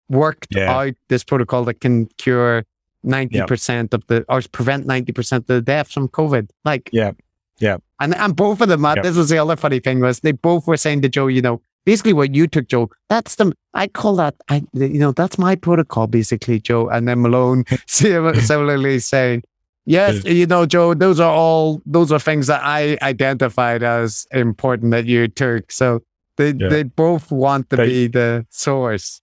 [0.08, 0.72] worked Yeah.
[0.74, 2.64] out this protocol that can cure
[3.02, 6.48] ninety percent of the or prevent ninety percent of the deaths from COVID.
[6.64, 7.12] Like Yeah.
[7.58, 7.76] Yeah.
[8.00, 9.02] and and both of them, Matt, Yeah.
[9.02, 11.60] this was the other funny thing was they both were saying to Joe, you know,
[11.84, 12.88] basically what you took, Joe.
[13.08, 16.88] That's the I call that I you know that's my protocol, basically, Joe.
[16.88, 19.42] And then Malone similarly saying.
[19.86, 24.90] Yes, you know, Joe, those are all those are things that I identified as important
[24.90, 25.70] that you took.
[25.70, 26.02] So
[26.36, 26.68] they Yeah.
[26.68, 29.20] they both want to They- be the source.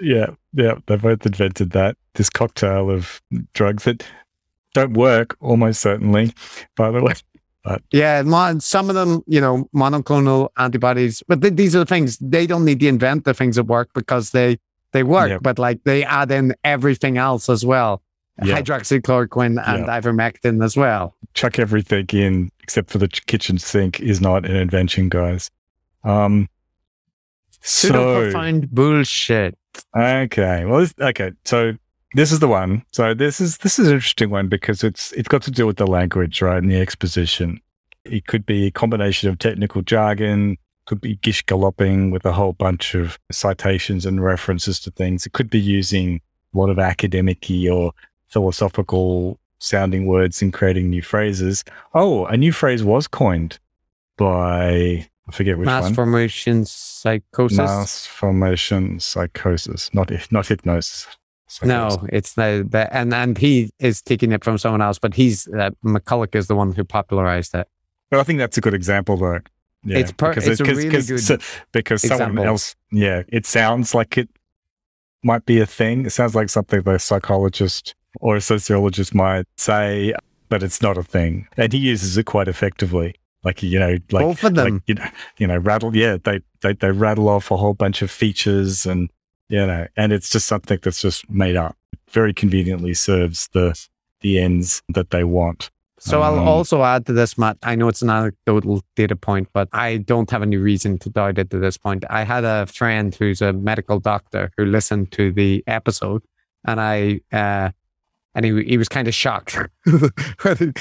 [0.00, 0.74] Yeah, yeah.
[0.86, 3.20] They both invented that this cocktail of
[3.54, 4.04] drugs that
[4.72, 6.32] don't work, almost certainly.
[6.76, 7.14] By the way,
[7.64, 8.22] But Yeah,
[8.58, 12.64] some of them, you know, monoclonal antibodies, but th- these are the things they don't
[12.64, 14.58] need to invent the things that work because they
[14.92, 15.28] they work.
[15.30, 15.42] Yep.
[15.42, 18.00] But like they add in everything else as well,
[18.42, 18.60] Yeah.
[18.60, 21.14] hydroxychloroquine and ivermectin as well.
[21.34, 25.50] chuck everything in except for the ch- kitchen sink is not an invention, guys.
[26.02, 26.48] Um.
[27.60, 29.56] Pseudo So profound bullshit.
[29.96, 30.64] Okay.
[30.64, 31.32] Well, this, okay.
[31.44, 31.74] So
[32.14, 32.84] this is the one.
[32.92, 35.76] So this is this is an interesting one because it's it's got to do with
[35.76, 37.60] the language, right, and the exposition.
[38.04, 42.52] It could be a combination of technical jargon, could be gish galloping with a whole
[42.52, 45.24] bunch of citations and references to things.
[45.24, 46.20] It could be using
[46.54, 47.92] a lot of academic or
[48.28, 51.64] philosophical sounding words and creating new phrases.
[51.94, 53.58] Oh, a new phrase was coined
[54.16, 55.94] by I forget which Mass one.
[55.94, 57.56] formation psychosis.
[57.58, 61.06] Mass formation psychosis, not not hypnosis.
[61.62, 65.46] No, it's the, the and and he is taking it from someone else, but he's
[65.48, 67.68] uh, McCullough is the one who popularized it.
[68.10, 69.40] but I think that's a good example though.
[69.84, 71.38] Yeah, It's per- because it's a 'cause- really good so-
[71.72, 74.28] because someone else, yeah, it sounds like it
[75.22, 76.06] might be a thing.
[76.06, 80.14] It sounds like something the psychologist or a sociologist might say,
[80.48, 81.46] but it's not a thing.
[81.56, 83.14] And he uses it quite effectively.
[83.42, 84.74] Like you know, like Both of them.
[84.74, 85.94] like, you know, you know, rattle.
[85.94, 89.10] Yeah, they, they they rattle off a whole bunch of features, and
[89.50, 91.76] you know, and it's just something that's just made up.
[92.10, 93.78] Very conveniently serves the
[94.22, 95.70] the ends that they want.
[95.98, 97.56] So I'll Um, also add to this, Matt.
[97.62, 101.38] I know it's an anecdotal data point, but I don't have any reason to doubt
[101.38, 102.04] it to this point.
[102.10, 106.22] I had a friend who's a medical doctor who listened to the episode,
[106.66, 107.70] and I uh,
[108.34, 110.72] and he he was kind of shocked he to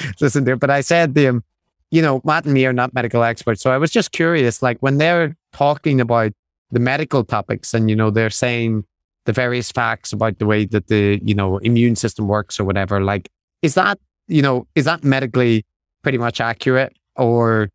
[0.54, 0.60] it.
[0.60, 1.44] But I said to him,
[1.92, 4.78] you know, Matt and me are not medical experts, so I was just curious, like
[4.80, 6.32] when they're talking about
[6.72, 8.84] the medical topics, and you know, they're saying
[9.26, 13.02] the various facts about the way that the you know immune system works or whatever.
[13.02, 13.30] Like,
[13.62, 15.66] is that you know, is that medically
[16.02, 17.70] pretty much accurate or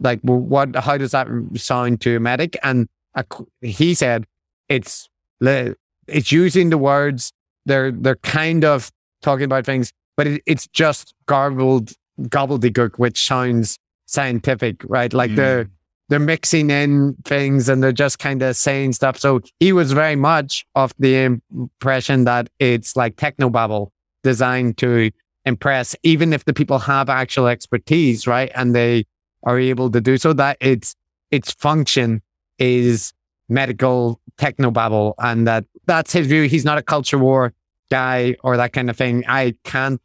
[0.00, 2.56] like what, how does that sound to a medic?
[2.62, 2.88] And
[3.60, 4.26] he said
[4.68, 5.08] it's,
[5.40, 7.32] it's using the words,
[7.64, 8.90] they're, they're kind of
[9.26, 15.12] talking about things, but it, it's just garbled gobbledygook, which sounds scientific, right?
[15.12, 15.36] Like hmm.
[15.36, 15.70] they're,
[16.08, 19.18] they're mixing in things and they're just kind of saying stuff.
[19.18, 23.90] So he was very much of the impression that it's like technobabble
[24.22, 25.10] designed to
[25.44, 28.50] impress, even if the people have actual expertise, right?
[28.54, 29.04] And they
[29.42, 30.94] are able to do so, that its
[31.30, 32.22] its function
[32.58, 33.12] is
[33.48, 36.44] medical technobabble, and that that's his view.
[36.44, 37.52] He's not a culture war
[37.90, 39.24] guy or that kind of thing.
[39.28, 40.00] I can't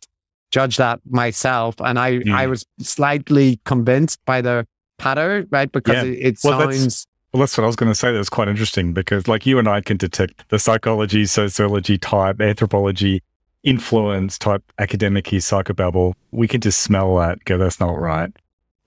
[0.52, 2.34] judge that myself, and I Mm.
[2.34, 4.68] I was slightly convinced by the
[4.98, 5.72] patter, right?
[5.72, 6.04] Because Yeah.
[6.04, 8.12] it, it Well, sounds Well, that's what I was going to say.
[8.12, 13.24] That's quite interesting because, like, you and I can detect the psychology, sociology type, anthropology
[13.64, 16.14] influence type academic psychobabble.
[16.32, 17.46] We can just smell that.
[17.46, 18.32] Go, that's not right.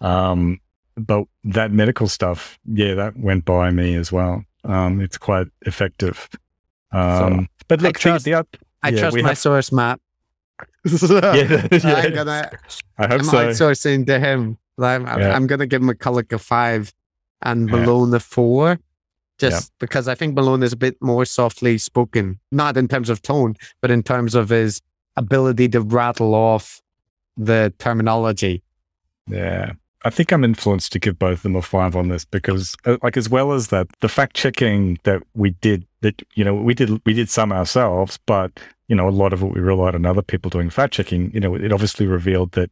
[0.02, 0.60] Um,
[0.96, 4.44] but that medical stuff, yeah, that went by me as well.
[4.64, 6.28] Um, it's quite effective.
[6.92, 8.46] Um, but look, the, the,
[8.84, 10.00] I yeah, trust my have- source, Matt.
[10.84, 11.34] yeah,
[11.72, 12.50] yeah, I'm gonna
[12.98, 13.36] I hope I'm so.
[13.38, 14.58] outsourcing to him.
[14.78, 15.34] I'm, Yeah.
[15.34, 16.92] I'm going to give him a five
[17.42, 17.76] and Yeah.
[17.76, 18.78] Malone a four,
[19.38, 23.22] just because I think Malone is a bit more softly spoken, not in terms of
[23.22, 24.80] tone, but in terms of his
[25.16, 26.82] ability to rattle off
[27.36, 28.62] the terminology.
[29.28, 29.72] Yeah.
[30.06, 32.98] I think I'm influenced to give both of them a five on this because, uh,
[33.02, 36.74] like, as well as that, the fact checking that we did, that you know, we
[36.74, 40.06] did, we did some ourselves, but you know, a lot of what we relied on
[40.06, 41.30] other people doing fact checking.
[41.32, 42.70] You know, it obviously revealed that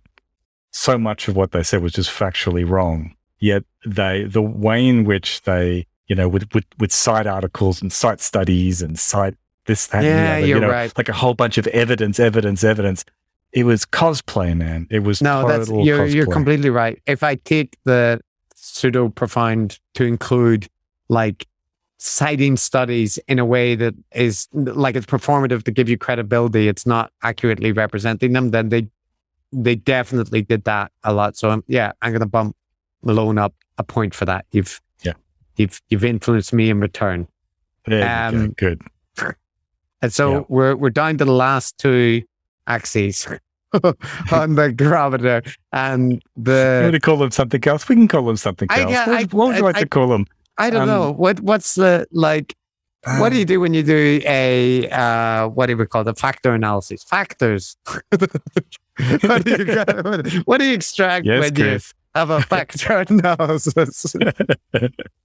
[0.71, 3.15] so much of what they said was just factually wrong.
[3.39, 7.93] Yet they, the way in which they, you know, with, with, with cite articles and
[7.93, 9.35] cite studies and cite
[9.67, 10.93] this, that, and Yeah, the other, you're you know, right.
[10.97, 13.05] like a whole bunch of evidence, evidence, evidence.
[13.53, 14.87] It was cosplay, man.
[14.91, 17.01] It was No, that's you're you're completely right.
[17.07, 18.21] If I take the
[18.55, 20.69] pseudo profound to include
[21.09, 21.47] like
[22.05, 26.85] citing studies in a way that is like it's performative to give you credibility, it's
[26.87, 28.89] not accurately representing them, then they
[29.53, 31.37] they definitely did that a lot.
[31.37, 32.57] So um, yeah, I'm gonna bump
[33.03, 34.47] Malone up a point for that.
[34.51, 35.13] You've Yeah.
[35.57, 37.29] you've you've influenced me in return.
[37.87, 38.29] Yeah.
[38.29, 38.81] Um, Good.
[40.03, 40.43] And so Yeah.
[40.49, 42.23] we're we're down to the last two
[42.67, 43.29] axes
[44.33, 46.79] on the gurometer and the.
[46.81, 47.89] you want to call them something else?
[47.89, 48.91] We can call them something else.
[49.07, 50.27] what, I- what would you like I- to call them?
[50.59, 52.55] I don't Um, know what what's the like.
[53.19, 56.55] what do you do when you do a uh, what do we call the Factor
[56.55, 57.03] analysis.
[57.05, 57.77] Factors.
[58.11, 61.79] what, do you, what, do you extract Yes, when you
[62.15, 64.15] have a factor analysis?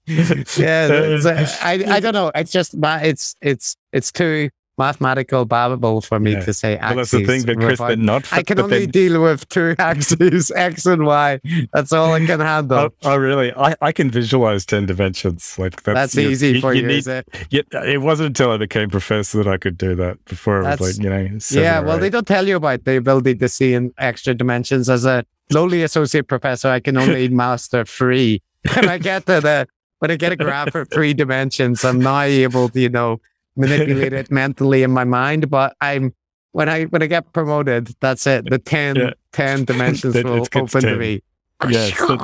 [0.08, 2.32] yeah, it's, uh, I I don't know.
[2.34, 6.46] It's just ma- it's it's it's too mathematical babble for me Yeah.
[6.46, 8.32] to say Well, that's the thing, but Chris, they're not.
[8.32, 11.40] I can only deal with two axes, X and Y.
[11.74, 12.78] That's all I can handle.
[12.78, 13.54] Oh, oh, really?
[13.54, 15.58] I, I can visualize ten dimensions.
[15.58, 17.28] Like that's, That's easy for you, need- is it?
[17.50, 20.24] yeah, it wasn't until I became professor that I could do that.
[20.26, 23.36] Before I was like, you know, Yeah, well, they don't tell you about the ability
[23.36, 24.90] to see in extra dimensions.
[24.90, 28.42] As a lowly associate professor, I can only master three.
[28.76, 29.68] When I get to the
[30.00, 33.20] when I get a graph for three dimensions, I'm not able to, you know,
[33.58, 35.50] manipulate it mentally in my mind.
[35.50, 36.14] But I'm
[36.52, 38.50] when I when I get promoted, that's it.
[38.50, 39.12] The 10, Yeah.
[39.34, 40.98] 10 dimensions will open to 10.
[41.00, 41.22] me.
[41.70, 42.18] Yes, um,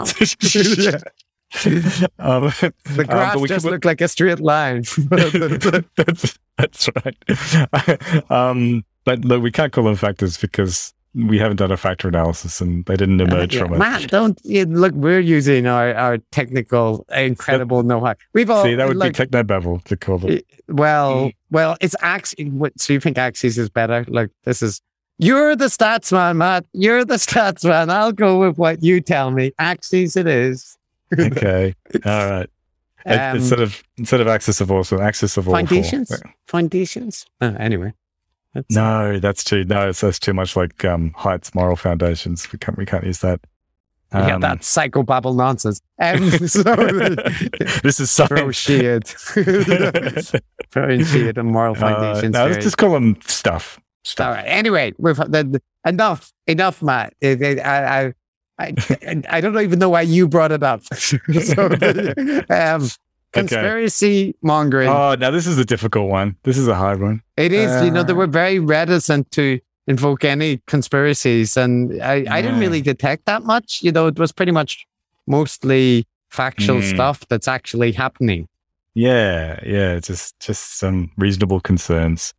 [1.65, 4.83] The um, graph we just looked like a straight line.
[5.09, 8.31] that's, that's right.
[8.31, 12.59] um, but look, we can't call them factors because we haven't done a factor analysis
[12.59, 13.77] and they didn't emerge Yeah, from it.
[13.77, 14.93] Matt, don't you, look.
[14.93, 18.15] We're using our, our technical, incredible know-how.
[18.33, 20.39] We've all See, that would like, be technobabble to call them.
[20.67, 22.47] Well, well, it's Axis.
[22.49, 24.05] What, so you think Axis is better?
[24.07, 24.81] Look, this is
[25.19, 26.65] you're the stats man, Matt.
[26.73, 27.89] You're the stats man.
[27.89, 29.53] I'll go with what you tell me.
[29.59, 30.77] Axis, it is.
[31.17, 31.75] okay.
[32.05, 32.49] All right.
[33.05, 35.55] Um, instead of instead of axis of awesome, axis of awful.
[35.55, 36.11] foundations.
[36.47, 37.25] Foundations.
[37.41, 37.93] Uh, anyway.
[38.53, 39.89] That's, No, that's too no.
[39.89, 42.51] It's, that's too much like um, Haidt's moral foundations.
[42.51, 43.39] We can't we can't use that.
[44.13, 45.81] yeah, Um, that's psychobabble nonsense.
[45.99, 46.63] Um, so,
[47.81, 48.57] this is throw science.
[48.57, 49.07] shade.
[50.71, 52.33] Throwing shade on moral Uh, foundations.
[52.33, 53.79] no, let's just call them stuff.
[54.03, 54.27] Stuff.
[54.27, 54.45] All right.
[54.45, 57.13] Anyway, we've the, enough, enough, Matt.
[57.23, 57.33] I,
[57.63, 58.13] I,
[58.59, 60.83] I, I don't even know why you brought it up.
[60.93, 61.69] so,
[62.49, 62.87] um,
[63.33, 64.89] conspiracy mongering.
[64.89, 66.35] Oh, now this is a difficult one.
[66.43, 67.21] This is a hard one.
[67.37, 67.83] it is.
[67.83, 72.59] you know, they uh, were very reticent to invoke any conspiracies, and I, I didn't
[72.59, 73.81] really detect that much.
[73.83, 74.85] You know, it was pretty much
[75.27, 76.93] mostly factual Mm.
[76.93, 78.47] stuff that's actually happening.
[78.95, 82.33] Yeah, yeah, just just some reasonable concerns.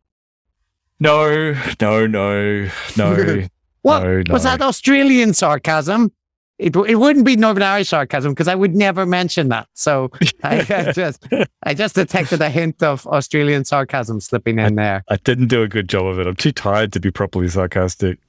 [0.99, 3.47] No, no, no, no.
[3.81, 6.11] What No, was that Australian sarcasm?
[6.57, 9.67] It, it wouldn't be Northern Irish sarcasm because I would never mention that.
[9.73, 10.09] So
[10.43, 11.27] I, I just
[11.63, 15.03] I just detected a hint of Australian sarcasm slipping in there.
[15.09, 16.27] I didn't do a good job of it.
[16.27, 18.19] I'm too tired to be properly sarcastic.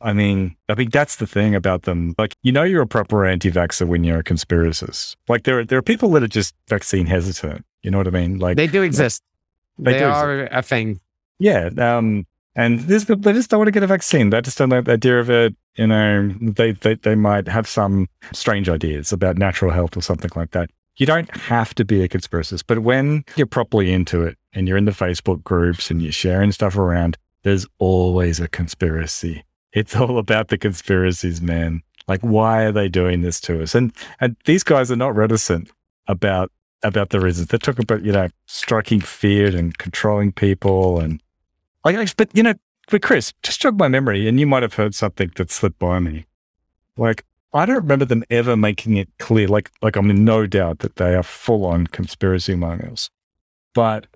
[0.00, 2.14] I mean, I think that's the thing about them.
[2.18, 5.16] Like, you know, you're a proper anti-vaxxer when you're a conspiracist.
[5.28, 7.64] Like, there are there are people that are just vaccine hesitant.
[7.82, 8.38] You know what I mean?
[8.38, 9.22] Like, They do exist.
[9.78, 11.00] They They, do are a thing.
[11.38, 11.70] yeah.
[11.78, 12.26] Um,
[12.56, 14.30] and this, they just don't want to get a vaccine.
[14.30, 15.54] They just don't like the idea of it.
[15.76, 20.30] You know, they, they they might have some strange ideas about natural health or something
[20.34, 20.70] like that.
[20.96, 24.78] You don't have to be a conspiracist, but when you're properly into it and you're
[24.78, 29.44] in the Facebook groups and you're sharing stuff around, there's always a conspiracy.
[29.74, 31.82] It's all about the conspiracies, man.
[32.08, 33.74] Like, why are they doing this to us?
[33.74, 35.70] And and these guys are not reticent
[36.08, 36.50] about
[36.82, 37.48] about the reasons.
[37.48, 41.20] They talk about you know striking fear and controlling people and
[41.94, 42.54] like, but you know,
[42.90, 45.98] but Chris, just jog my memory, and you might have heard something that slipped by
[45.98, 46.26] me.
[46.96, 49.48] Like, I don't remember them ever making it clear.
[49.48, 53.10] Like, like I'm in no doubt that they are full on conspiracy mongers,
[53.74, 54.06] but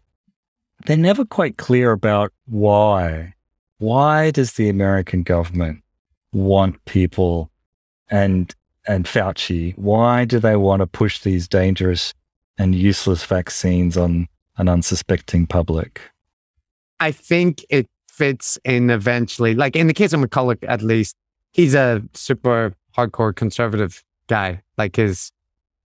[0.86, 3.34] they're never quite clear about why.
[3.78, 5.82] Why does the American government
[6.32, 7.50] want people
[8.10, 8.54] and
[8.86, 9.76] and Fauci?
[9.76, 12.14] Why do they want to push these dangerous
[12.58, 16.00] and useless vaccines on an unsuspecting public?
[17.00, 19.54] I think it fits in eventually.
[19.54, 21.16] Like in the case of McCullough, at least,
[21.52, 24.60] he's a super hardcore conservative guy.
[24.76, 25.32] Like his,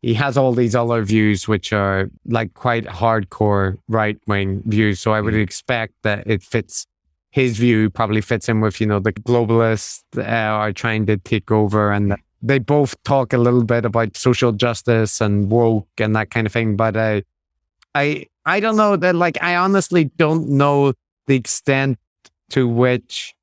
[0.02, 5.00] he has all these other views which are like quite hardcore right wing views.
[5.00, 6.86] So I would expect that it fits.
[7.32, 11.52] His view probably fits in with you know the globalists uh, are trying to take
[11.52, 16.30] over, and they both talk a little bit about social justice and woke and that
[16.30, 16.78] kind of thing.
[16.78, 17.22] But uh,
[17.94, 20.94] I I don't know that like I honestly don't know
[21.28, 21.98] the extent
[22.52, 23.34] to which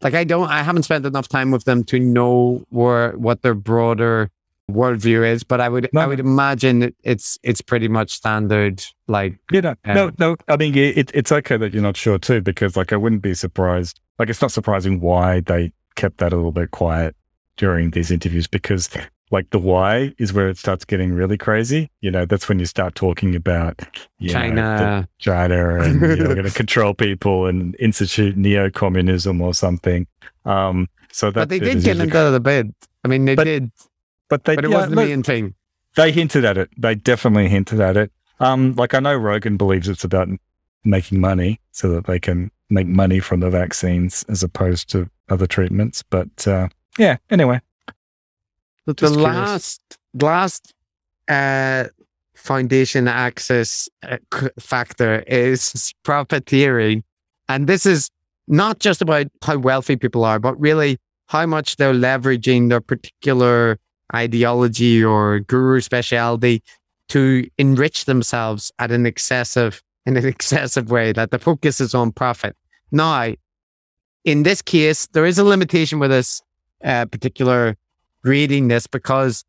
[0.00, 3.54] like I don't I haven't spent enough time with them to know where what their
[3.54, 4.30] broader
[4.70, 6.02] worldview is, but I would No.
[6.02, 9.94] I would imagine it's it's pretty much standard like You know, Yeah.
[9.94, 10.30] no, no.
[10.32, 13.22] Um, I mean, it, it's okay that you're not sure too, because like I wouldn't
[13.22, 14.00] be surprised.
[14.18, 17.16] Like it's not surprising why they kept that a little bit quiet
[17.56, 18.88] during these interviews, because
[19.30, 21.90] like the why is where it starts getting really crazy.
[22.00, 23.80] You know, that's when you start talking about
[24.18, 25.08] you know, China.
[25.18, 30.06] China, and you're going to control people and institute neo-communism or something.
[30.44, 32.74] Um, so that but they did get usually- into the bed.
[33.04, 33.70] I mean they But- did,
[34.28, 35.54] but they but it yeah, wasn't look, the main thing.
[35.96, 36.70] they hinted at it.
[36.76, 38.12] They definitely hinted at it.
[38.40, 40.28] Um, like I know Rogan believes it's about
[40.84, 45.46] making money so that they can make money from the vaccines as opposed to other
[45.46, 46.02] treatments.
[46.02, 46.68] But uh,
[46.98, 47.60] yeah, anyway,
[48.88, 49.36] the Just curious.
[49.36, 50.74] last last
[51.28, 51.84] uh,
[52.34, 54.16] foundation access uh,
[54.58, 57.04] factor is profiteering,
[57.50, 58.10] and this is
[58.46, 63.78] not just about how wealthy people are, but really how much they're leveraging their particular
[64.14, 66.62] ideology or guru speciality
[67.10, 71.12] to enrich themselves at an excessive in an excessive way.
[71.12, 72.56] That the focus is on profit.
[72.90, 73.34] Now,
[74.24, 76.40] in this case, there is a limitation with this
[76.82, 77.76] uh, particular
[78.22, 79.44] reading this because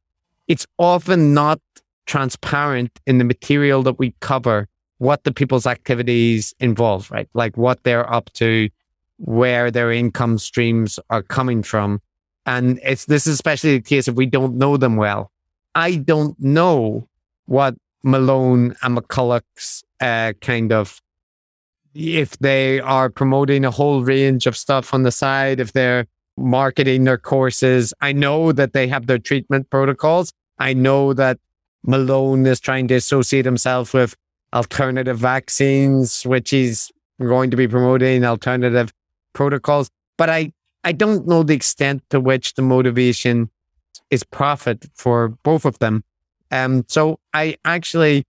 [0.47, 1.59] it's often not
[2.05, 4.67] transparent in the material that we cover
[4.97, 7.29] what the people's activities involve, right?
[7.33, 8.69] Like what they're up to,
[9.17, 12.01] where their income streams are coming from.
[12.45, 15.31] And it's this is especially the case if we don't know them well.
[15.75, 17.07] I don't know
[17.45, 21.01] what Malone and McCullough's uh, kind of
[21.93, 26.05] if they are promoting a whole range of stuff on the side, if they're
[26.39, 27.93] marketing their courses.
[28.01, 30.31] I know that they have their treatment protocols.
[30.57, 31.37] I know that
[31.85, 34.15] Malone is trying to associate himself with
[34.53, 38.91] alternative vaccines, which he's going to be promoting alternative
[39.33, 39.89] protocols.
[40.17, 40.51] But I,
[40.83, 43.49] I don't know the extent to which the motivation
[44.09, 46.03] is profit for both of them.
[46.51, 48.25] Um, so I actually,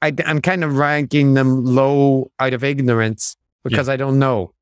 [0.00, 4.52] I, I'm kind of ranking them low out of ignorance because I don't know.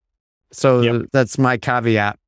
[0.53, 1.07] So Yep.
[1.13, 2.19] that's my caveat.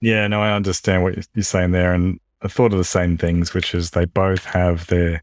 [0.00, 1.92] Yeah, no, I understand what you're saying there.
[1.92, 5.22] And I thought of the same things, which is they both have their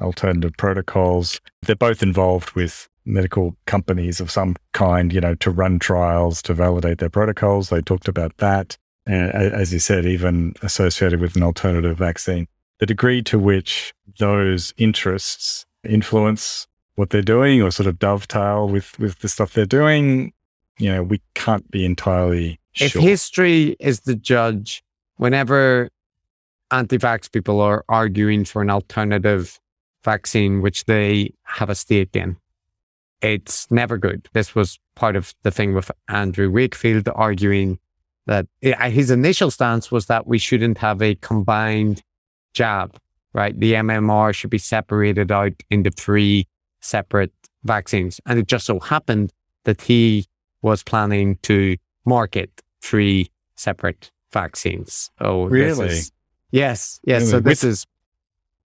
[0.00, 1.40] alternative protocols.
[1.62, 6.54] They're both involved with medical companies of some kind, you know, to run trials, to
[6.54, 7.70] validate their protocols.
[7.70, 8.76] They talked about that.
[9.06, 12.46] And as you said, even associated with an alternative vaccine.
[12.78, 18.98] The degree to which those interests influence what they're doing or sort of dovetail with,
[18.98, 20.32] with the stuff they're doing,
[20.78, 24.82] you know, we can't be entirely If history is the judge,
[25.16, 25.90] whenever
[26.70, 29.58] anti-vax people are arguing for an alternative
[30.04, 32.36] vaccine, which they have a stake in,
[33.20, 34.28] it's never good.
[34.32, 37.78] This was part of the thing with Andrew Wakefield arguing
[38.26, 42.02] that eh, his initial stance was that we shouldn't have a combined
[42.54, 42.96] jab,
[43.32, 43.58] right?
[43.58, 46.46] The MMR should be separated out into three
[46.80, 47.32] separate
[47.64, 48.20] vaccines.
[48.26, 49.32] And it just so happened
[49.64, 50.26] that he
[50.62, 51.76] was planning to
[52.16, 52.50] market
[52.82, 55.10] three separate vaccines.
[55.20, 55.86] Oh, Really?
[55.88, 56.12] is-
[56.50, 57.22] yes, yes.
[57.30, 57.42] So Really?
[57.50, 57.86] this is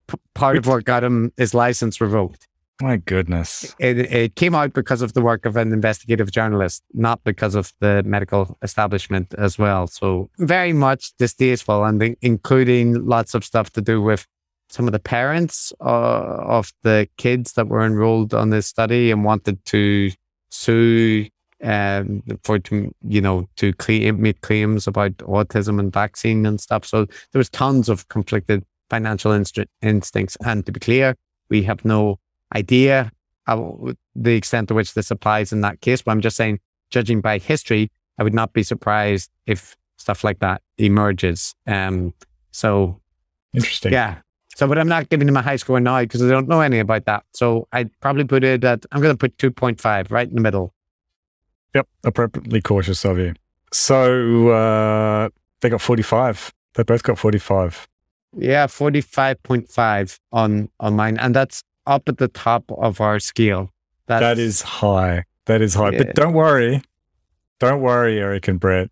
[0.07, 2.47] p- part of what got him his license revoked.
[2.81, 3.73] My goodness.
[3.79, 7.71] It, it came out because of the work of an investigative journalist, not because of
[7.79, 9.87] the medical establishment as well.
[9.87, 14.27] So very much distasteful, and in- including lots of stuff to do with
[14.69, 19.23] some of the parents uh, of the kids that were enrolled on this study and
[19.23, 20.11] wanted to
[20.49, 21.27] sue
[21.63, 26.85] um, for to you know to claim, make claims about autism and vaccine and stuff.
[26.85, 30.37] So there was tons of conflicted financial instru- instincts.
[30.45, 31.15] And to be clear,
[31.49, 32.19] we have no
[32.55, 33.11] idea
[33.45, 36.01] how, the extent to which this applies in that case.
[36.01, 40.39] But I'm just saying, judging by history, I would not be surprised if stuff like
[40.39, 41.55] that emerges.
[41.67, 42.13] Um,
[42.51, 42.99] so
[43.53, 43.93] Interesting.
[43.93, 44.17] yeah.
[44.55, 46.79] So, but I'm not giving him a high score now because I don't know any
[46.79, 47.25] about that.
[47.33, 50.73] So I'd probably put it at, I'm going to put 2.5 right in the middle.
[51.75, 51.87] Yep.
[52.05, 53.33] Appropriately cautious of you.
[53.71, 55.29] So uh,
[55.61, 56.53] they got 45.
[56.75, 57.87] They both got 45.
[58.37, 61.17] Yeah, 45.5 on, on mine.
[61.19, 63.71] And that's up at the top of our scale.
[64.07, 65.25] That's, that is high.
[65.45, 65.91] That is high.
[65.91, 65.99] Yeah.
[66.03, 66.81] But don't worry.
[67.59, 68.89] Don't worry, Eric and Brett.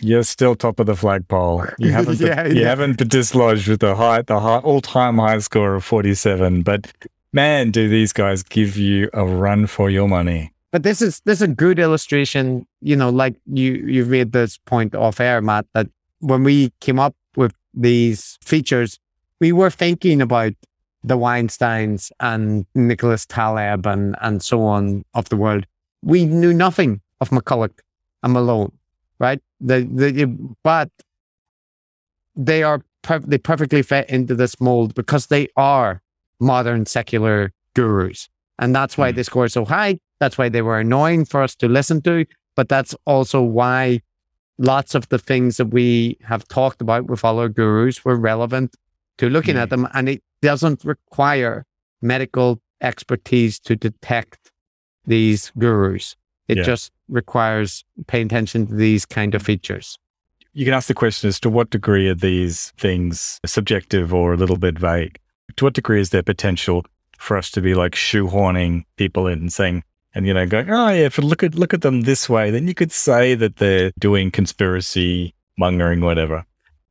[0.00, 1.66] You're still top of the flagpole.
[1.78, 2.68] You haven't Yeah, you yeah.
[2.68, 6.62] haven't been dislodged with the high the high all time high score of 47.
[6.62, 6.92] But
[7.32, 10.52] man, do these guys give you a run for your money.
[10.70, 14.58] But this is this is a good illustration you know like you you've made this
[14.58, 15.88] point off air matt that
[16.20, 18.98] when we came up with these features
[19.40, 20.52] we were thinking about
[21.04, 25.64] the weinsteins and nicholas taleb and and so on of the world
[26.02, 27.72] we knew nothing of mccullough
[28.22, 28.72] and malone
[29.18, 30.26] right the, the
[30.62, 30.90] but
[32.36, 36.02] they are per- they perfectly fit into this mold because they are
[36.40, 39.14] modern secular gurus and that's why Mm.
[39.16, 39.98] they score so high.
[40.20, 42.26] That's why they were annoying for us to listen to.
[42.56, 44.00] But that's also why
[44.58, 48.74] lots of the things that we have talked about with other gurus were relevant
[49.18, 49.62] to looking Mm.
[49.62, 49.88] at them.
[49.94, 51.64] And it doesn't require
[52.02, 54.50] medical expertise to detect
[55.06, 56.16] these gurus.
[56.48, 56.62] It Yeah.
[56.64, 59.98] just requires paying attention to these kind of features.
[60.52, 64.36] You can ask the question as to what degree are these things subjective or a
[64.36, 65.18] little bit vague?
[65.56, 66.84] To what degree is there potential
[67.16, 69.82] for us to be like shoehorning people in and saying,
[70.14, 72.50] and you know, going, oh yeah, if you look at look at them this way,
[72.50, 76.44] then you could say that they're doing conspiracy mongering, whatever.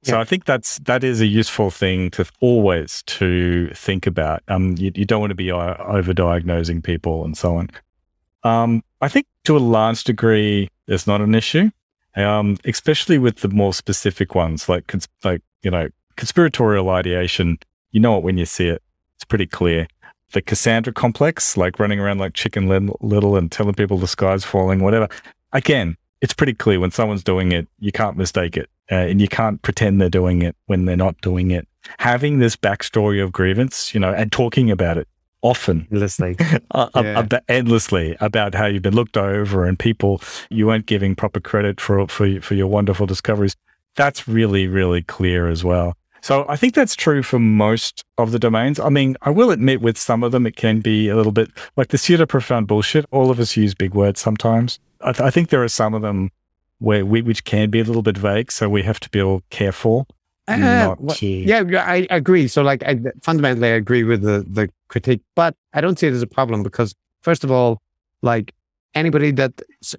[0.03, 0.21] So Yeah.
[0.21, 4.43] I think that's that is a useful thing to always to think about.
[4.47, 7.69] Um, you, you don't want to be uh, over-diagnosing people and so on.
[8.43, 11.71] Um, I think to a large degree, it's not an issue,
[12.15, 17.57] um, especially with the more specific ones, like cons- like you know, conspiratorial ideation.
[17.91, 18.81] You know it when you see it;
[19.15, 19.87] it's pretty clear.
[20.33, 24.81] The Cassandra complex, like running around like Chicken Little, and telling people the sky's falling,
[24.81, 25.07] whatever.
[25.53, 29.27] Again, it's pretty clear when someone's doing it, you can't mistake it, uh, and you
[29.27, 31.67] can't pretend they're doing it when they're not doing it.
[31.99, 35.07] Having this backstory of grievance, you know, and talking about it
[35.43, 36.35] often Listening.
[36.71, 37.19] uh, Yeah.
[37.19, 40.19] ab- endlessly about how you've been looked over and people
[40.49, 43.55] you weren't giving proper credit for for for your wonderful discoveries.
[43.95, 45.95] That's really really clear as well.
[46.21, 48.79] So I think that's true for most of the domains.
[48.79, 51.49] I mean, I will admit with some of them it can be a little bit
[51.75, 53.05] like the pseudo profound bullshit.
[53.11, 54.79] All of us use big words sometimes.
[55.01, 56.31] I, th- I think there are some of them
[56.79, 59.41] where we which can be a little bit vague, so we have to be all
[59.49, 60.07] careful.
[60.47, 62.47] Uh, not wha- to- yeah, yeah, I agree.
[62.47, 66.13] So, like, I fundamentally I agree with the the critique, but I don't see it
[66.13, 67.81] as a problem because, first of all,
[68.21, 68.53] like
[68.95, 69.53] anybody that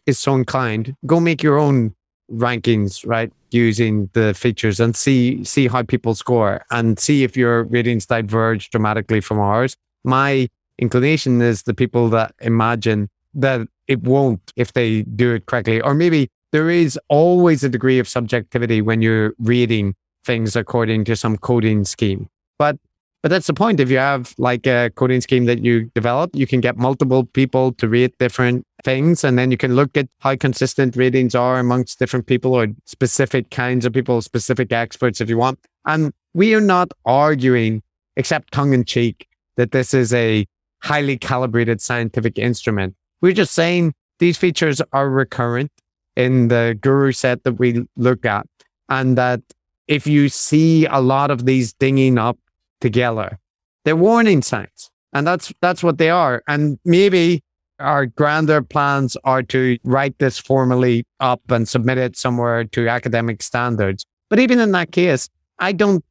[0.06, 1.94] is so inclined, go make your own
[2.32, 3.32] rankings, right?
[3.51, 8.70] Using the features and see see how people score and see if your ratings diverge
[8.70, 9.76] dramatically from ours.
[10.05, 15.80] My inclination is the people that imagine that it won't if they do it correctly,
[15.80, 19.94] or maybe there is always a degree of subjectivity when you're reading
[20.24, 22.28] things according to some coding scheme.
[22.59, 22.78] But
[23.22, 23.80] but that's the point.
[23.80, 27.72] If you have like a coding scheme that you develop, you can get multiple people
[27.72, 29.24] to read different things.
[29.24, 33.50] And then you can look at how consistent readings are amongst different people or specific
[33.50, 35.58] kinds of people, specific experts if you want.
[35.84, 37.82] And we are not arguing,
[38.16, 40.46] except tongue in cheek, that this is a
[40.82, 42.94] highly calibrated scientific instrument.
[43.20, 45.72] We're just saying these features are recurrent
[46.14, 48.46] in the guru set that we look at.
[48.88, 49.40] And that
[49.88, 52.38] if you see a lot of these dinging up
[52.81, 53.39] together.
[53.85, 54.91] They're warning signs.
[55.12, 56.43] And that's that's what they are.
[56.49, 57.43] And maybe
[57.79, 63.43] our grander plans are to write this formally up and submit it somewhere to academic
[63.43, 64.05] standards.
[64.29, 66.05] But even in that case, I don't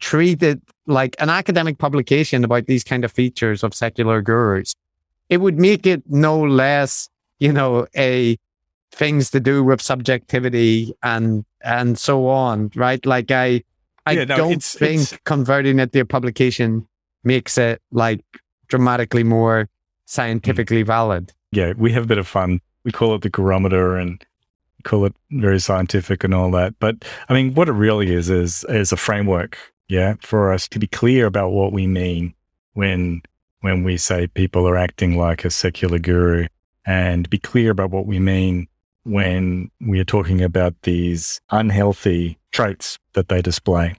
[0.00, 4.74] treat it like an academic publication about these kind of features of secular gurus.
[5.30, 7.08] It would make it no less,
[7.38, 8.36] you know, a
[8.92, 13.04] things to do with subjectivity and and so on, right?
[13.04, 13.62] Like I
[14.06, 15.18] I yeah, no, don't it's, think it's...
[15.24, 16.86] converting it to a publication
[17.22, 18.24] makes it like
[18.68, 19.68] dramatically more
[20.06, 20.86] scientifically mm.
[20.86, 21.32] valid.
[21.52, 22.60] Yeah, we have a bit of fun.
[22.84, 24.24] We call it the gurometer and
[24.82, 26.74] call it very scientific and all that.
[26.78, 30.78] But I mean, what it really is is is a framework, yeah, for us to
[30.78, 32.34] be clear about what we mean
[32.74, 33.22] when
[33.60, 36.46] when we say people are acting like a secular guru,
[36.84, 38.68] and be clear about what we mean
[39.04, 43.94] when we are talking about these unhealthy traits that they display.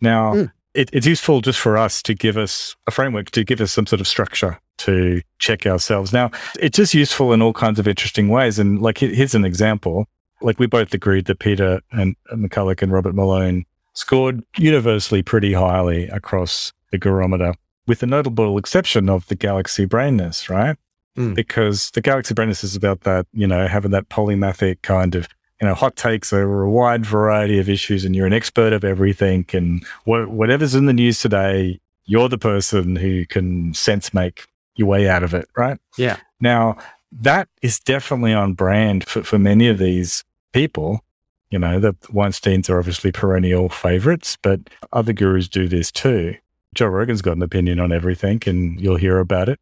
[0.00, 0.52] Now, mm.
[0.74, 3.86] it, it's useful just for us to give us a framework, to give us some
[3.86, 6.12] sort of structure to check ourselves.
[6.12, 8.58] Now, it's just useful in all kinds of interesting ways.
[8.58, 10.06] And like, here's an example.
[10.40, 16.08] Like, we both agreed that Peter and McCullough and Robert Malone scored universally pretty highly
[16.08, 17.54] across the gurometer,
[17.86, 20.76] with the notable exception of the galaxy brainness, right?
[21.16, 21.34] Mm.
[21.34, 25.28] Because the galaxy brainness is about that, you know, having that polymathic kind of
[25.62, 28.82] you know, hot takes over a wide variety of issues and you're an expert of
[28.82, 34.48] everything and wh- whatever's in the news today, you're the person who can sense make
[34.74, 35.78] your way out of it, right?
[35.96, 36.16] Yeah.
[36.40, 36.78] Now,
[37.12, 41.04] that is definitely on brand for, for many of these people.
[41.50, 44.60] You know, the Weinsteins are obviously perennial favorites, but
[44.92, 46.34] other gurus do this too.
[46.74, 49.60] Joe Rogan's got an opinion on everything and you'll hear about it.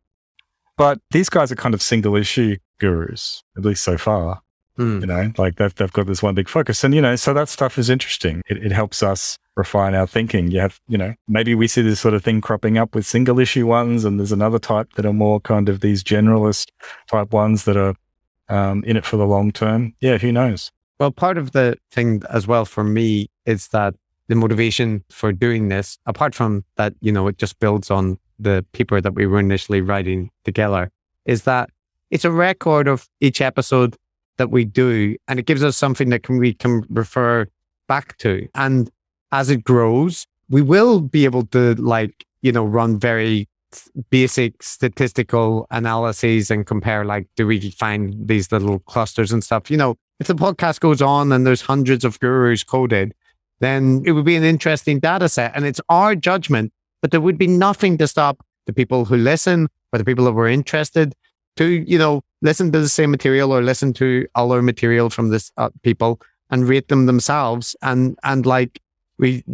[0.81, 4.41] But these guys are kind of single issue gurus, at least so far.
[4.79, 5.03] Mm.
[5.03, 6.83] You know, like they've, they've got this one big focus.
[6.83, 8.41] And, you know, so that stuff is interesting.
[8.49, 10.51] It, it helps us refine our thinking.
[10.51, 13.39] You have, you know, maybe we see this sort of thing cropping up with single
[13.39, 16.69] issue ones, and there's another type that are more kind of these generalist
[17.09, 17.95] type ones that are
[18.49, 19.93] um, in it for the long term.
[20.01, 20.73] Yeah, who knows?
[20.99, 23.97] Well, part of the thing as well for me is that
[24.29, 28.65] the motivation for doing this, apart from that, you know, it just builds on the
[28.73, 30.91] paper that we were initially writing together,
[31.27, 31.71] is that
[32.11, 33.97] it's a record of each episode
[34.39, 37.47] that we do, and it gives us something that can, we can refer
[37.89, 38.49] back to.
[38.55, 38.91] And
[39.33, 43.49] as it grows, we will be able to like, you know, run very
[44.11, 49.71] basic statistical analyses and compare like, do we find these little clusters and stuff?
[49.71, 53.15] You know, if the podcast goes on and there's hundreds of gurus coded,
[53.61, 55.53] then it would be an interesting data set.
[55.55, 59.69] And it's our judgment, but there would be nothing to stop the people who listen
[59.93, 61.15] or the people who were interested
[61.57, 65.51] to, you know, listen to the same material or listen to other material from this
[65.57, 66.21] uh, people
[66.51, 67.77] and rate them themselves.
[67.83, 68.81] And, and like
[69.19, 69.45] we,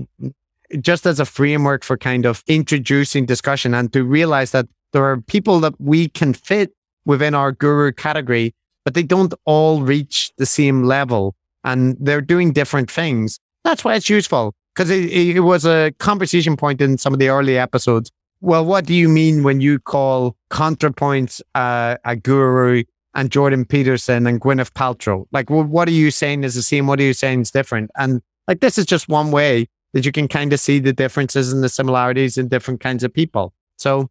[0.80, 5.20] just as a framework for kind of introducing discussion and to realize that there are
[5.20, 6.72] people that we can fit
[7.04, 11.34] within our guru category, but they don't all reach the same level
[11.64, 13.38] and they're doing different things.
[13.64, 17.28] That's why it's useful because it, it was a conversation point in some of the
[17.28, 23.30] early episodes well, what do you mean when you call ContraPoints uh, a guru and
[23.30, 25.26] Jordan Peterson and Gwyneth Paltrow?
[25.32, 26.86] Like, well, what are you saying is the same?
[26.86, 27.90] What are you saying is different?
[27.96, 31.52] And like, this is just one way that you can kind of see the differences
[31.52, 33.54] and the similarities in different kinds of people.
[33.78, 34.10] So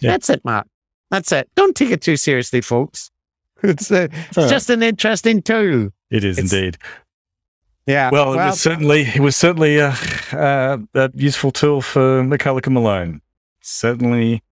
[0.00, 0.12] yeah.
[0.12, 0.66] that's it, Matt.
[1.10, 1.48] That's it.
[1.54, 3.10] Don't take it too seriously, folks.
[3.60, 5.88] It's, a, it's just an interesting tool.
[6.12, 6.78] It is it's, indeed.
[7.88, 8.10] Yeah.
[8.10, 9.96] Well, it well, was certainly it was certainly a,
[10.32, 13.22] a, a useful tool for McCullough and Malone
[13.68, 14.42] certainly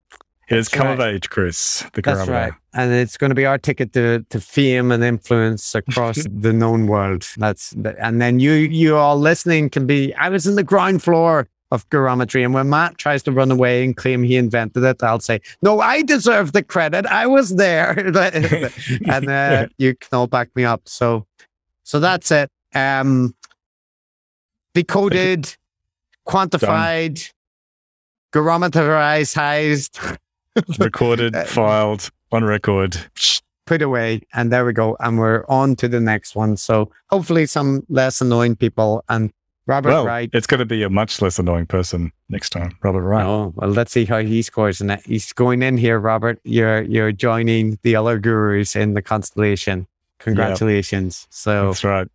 [0.49, 0.93] it has come right.
[0.93, 1.85] of age, Chris.
[1.95, 2.53] The That's right.
[2.73, 6.87] And it's going to be our ticket to, to fame and influence across the known
[6.87, 7.27] world.
[7.37, 10.15] That's and then you you all listening can be.
[10.15, 13.85] I was in the ground floor of gurometry, and when Matt tries to run away
[13.85, 17.07] and claim he invented it, I'll say, "No, I deserve the credit.
[17.07, 17.99] I was there,"
[19.09, 20.83] and uh, you can all back me up.
[20.85, 21.27] So,
[21.83, 22.53] so that's it.
[22.77, 23.35] Um,
[24.75, 25.55] decoded,
[26.27, 27.33] quantified,
[28.33, 30.19] gurometerized,
[30.79, 32.97] Recorded, Uh, filed, on record.
[33.67, 34.97] put away, and there we go.
[35.01, 36.57] And we're on to the next one.
[36.57, 39.05] So hopefully some less annoying people.
[39.09, 39.31] And
[39.67, 40.31] Robert well, Wright.
[40.33, 42.77] it's going to be a much less annoying person next time.
[42.83, 43.27] Robert Wright.
[43.27, 44.81] Oh well, let's see how he scores.
[44.81, 46.39] And he's going in here, Robert.
[46.45, 49.87] You're you're joining the other gurus in the constellation.
[50.21, 51.27] Congratulations.
[51.31, 52.09] So That's right.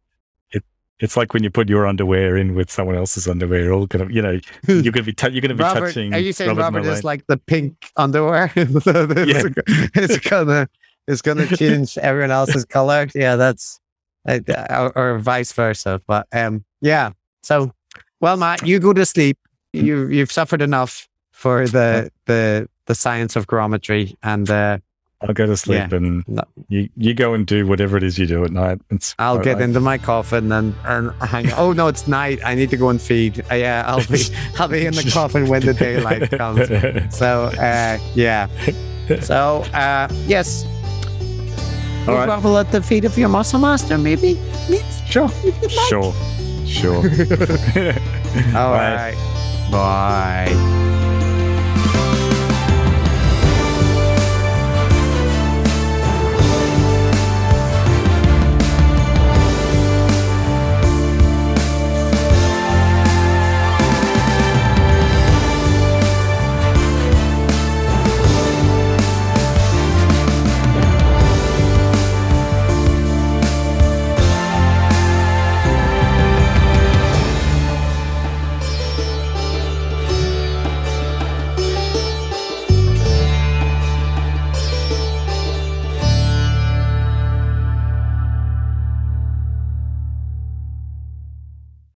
[1.01, 3.63] It, it's like when you put your underwear in with someone else's underwear.
[3.63, 6.13] You're all gonna, you know, you're gonna be, tou- you're gonna be Robert, touching.
[6.13, 8.51] are you saying Robert Robert, is like the pink underwear?
[8.55, 8.85] it's,
[9.95, 10.69] it's gonna
[11.07, 13.07] it's gonna change everyone else's color.
[13.13, 13.79] Yeah, that's
[14.27, 14.39] uh,
[14.69, 16.01] or, or vice versa.
[16.07, 17.11] But um, yeah.
[17.43, 17.73] So,
[18.19, 19.37] well, Matt, you go to sleep.
[19.73, 24.77] You you've suffered enough for the the the science of gurometry and uh,
[25.21, 26.41] I'll go to sleep and No.
[26.67, 28.79] you, you go and do whatever it is you do at night.
[28.89, 31.51] It's, I'll get into my coffin and and hang.
[31.53, 32.39] Oh no, it's night.
[32.43, 33.43] I need to go and feed.
[33.51, 34.23] Uh, yeah, I'll be
[34.59, 36.69] I'll be in the coffin when the daylight comes.
[37.15, 38.47] So uh, yeah.
[39.21, 40.65] So uh, yes.
[42.07, 42.25] All You right.
[42.25, 44.39] grovel at the feet of your muscle master, maybe.
[45.05, 45.29] Sure.
[45.87, 46.13] Sure.
[46.65, 46.95] Sure.
[48.55, 49.13] All Bye.
[49.13, 49.17] right.
[49.71, 51.20] Bye.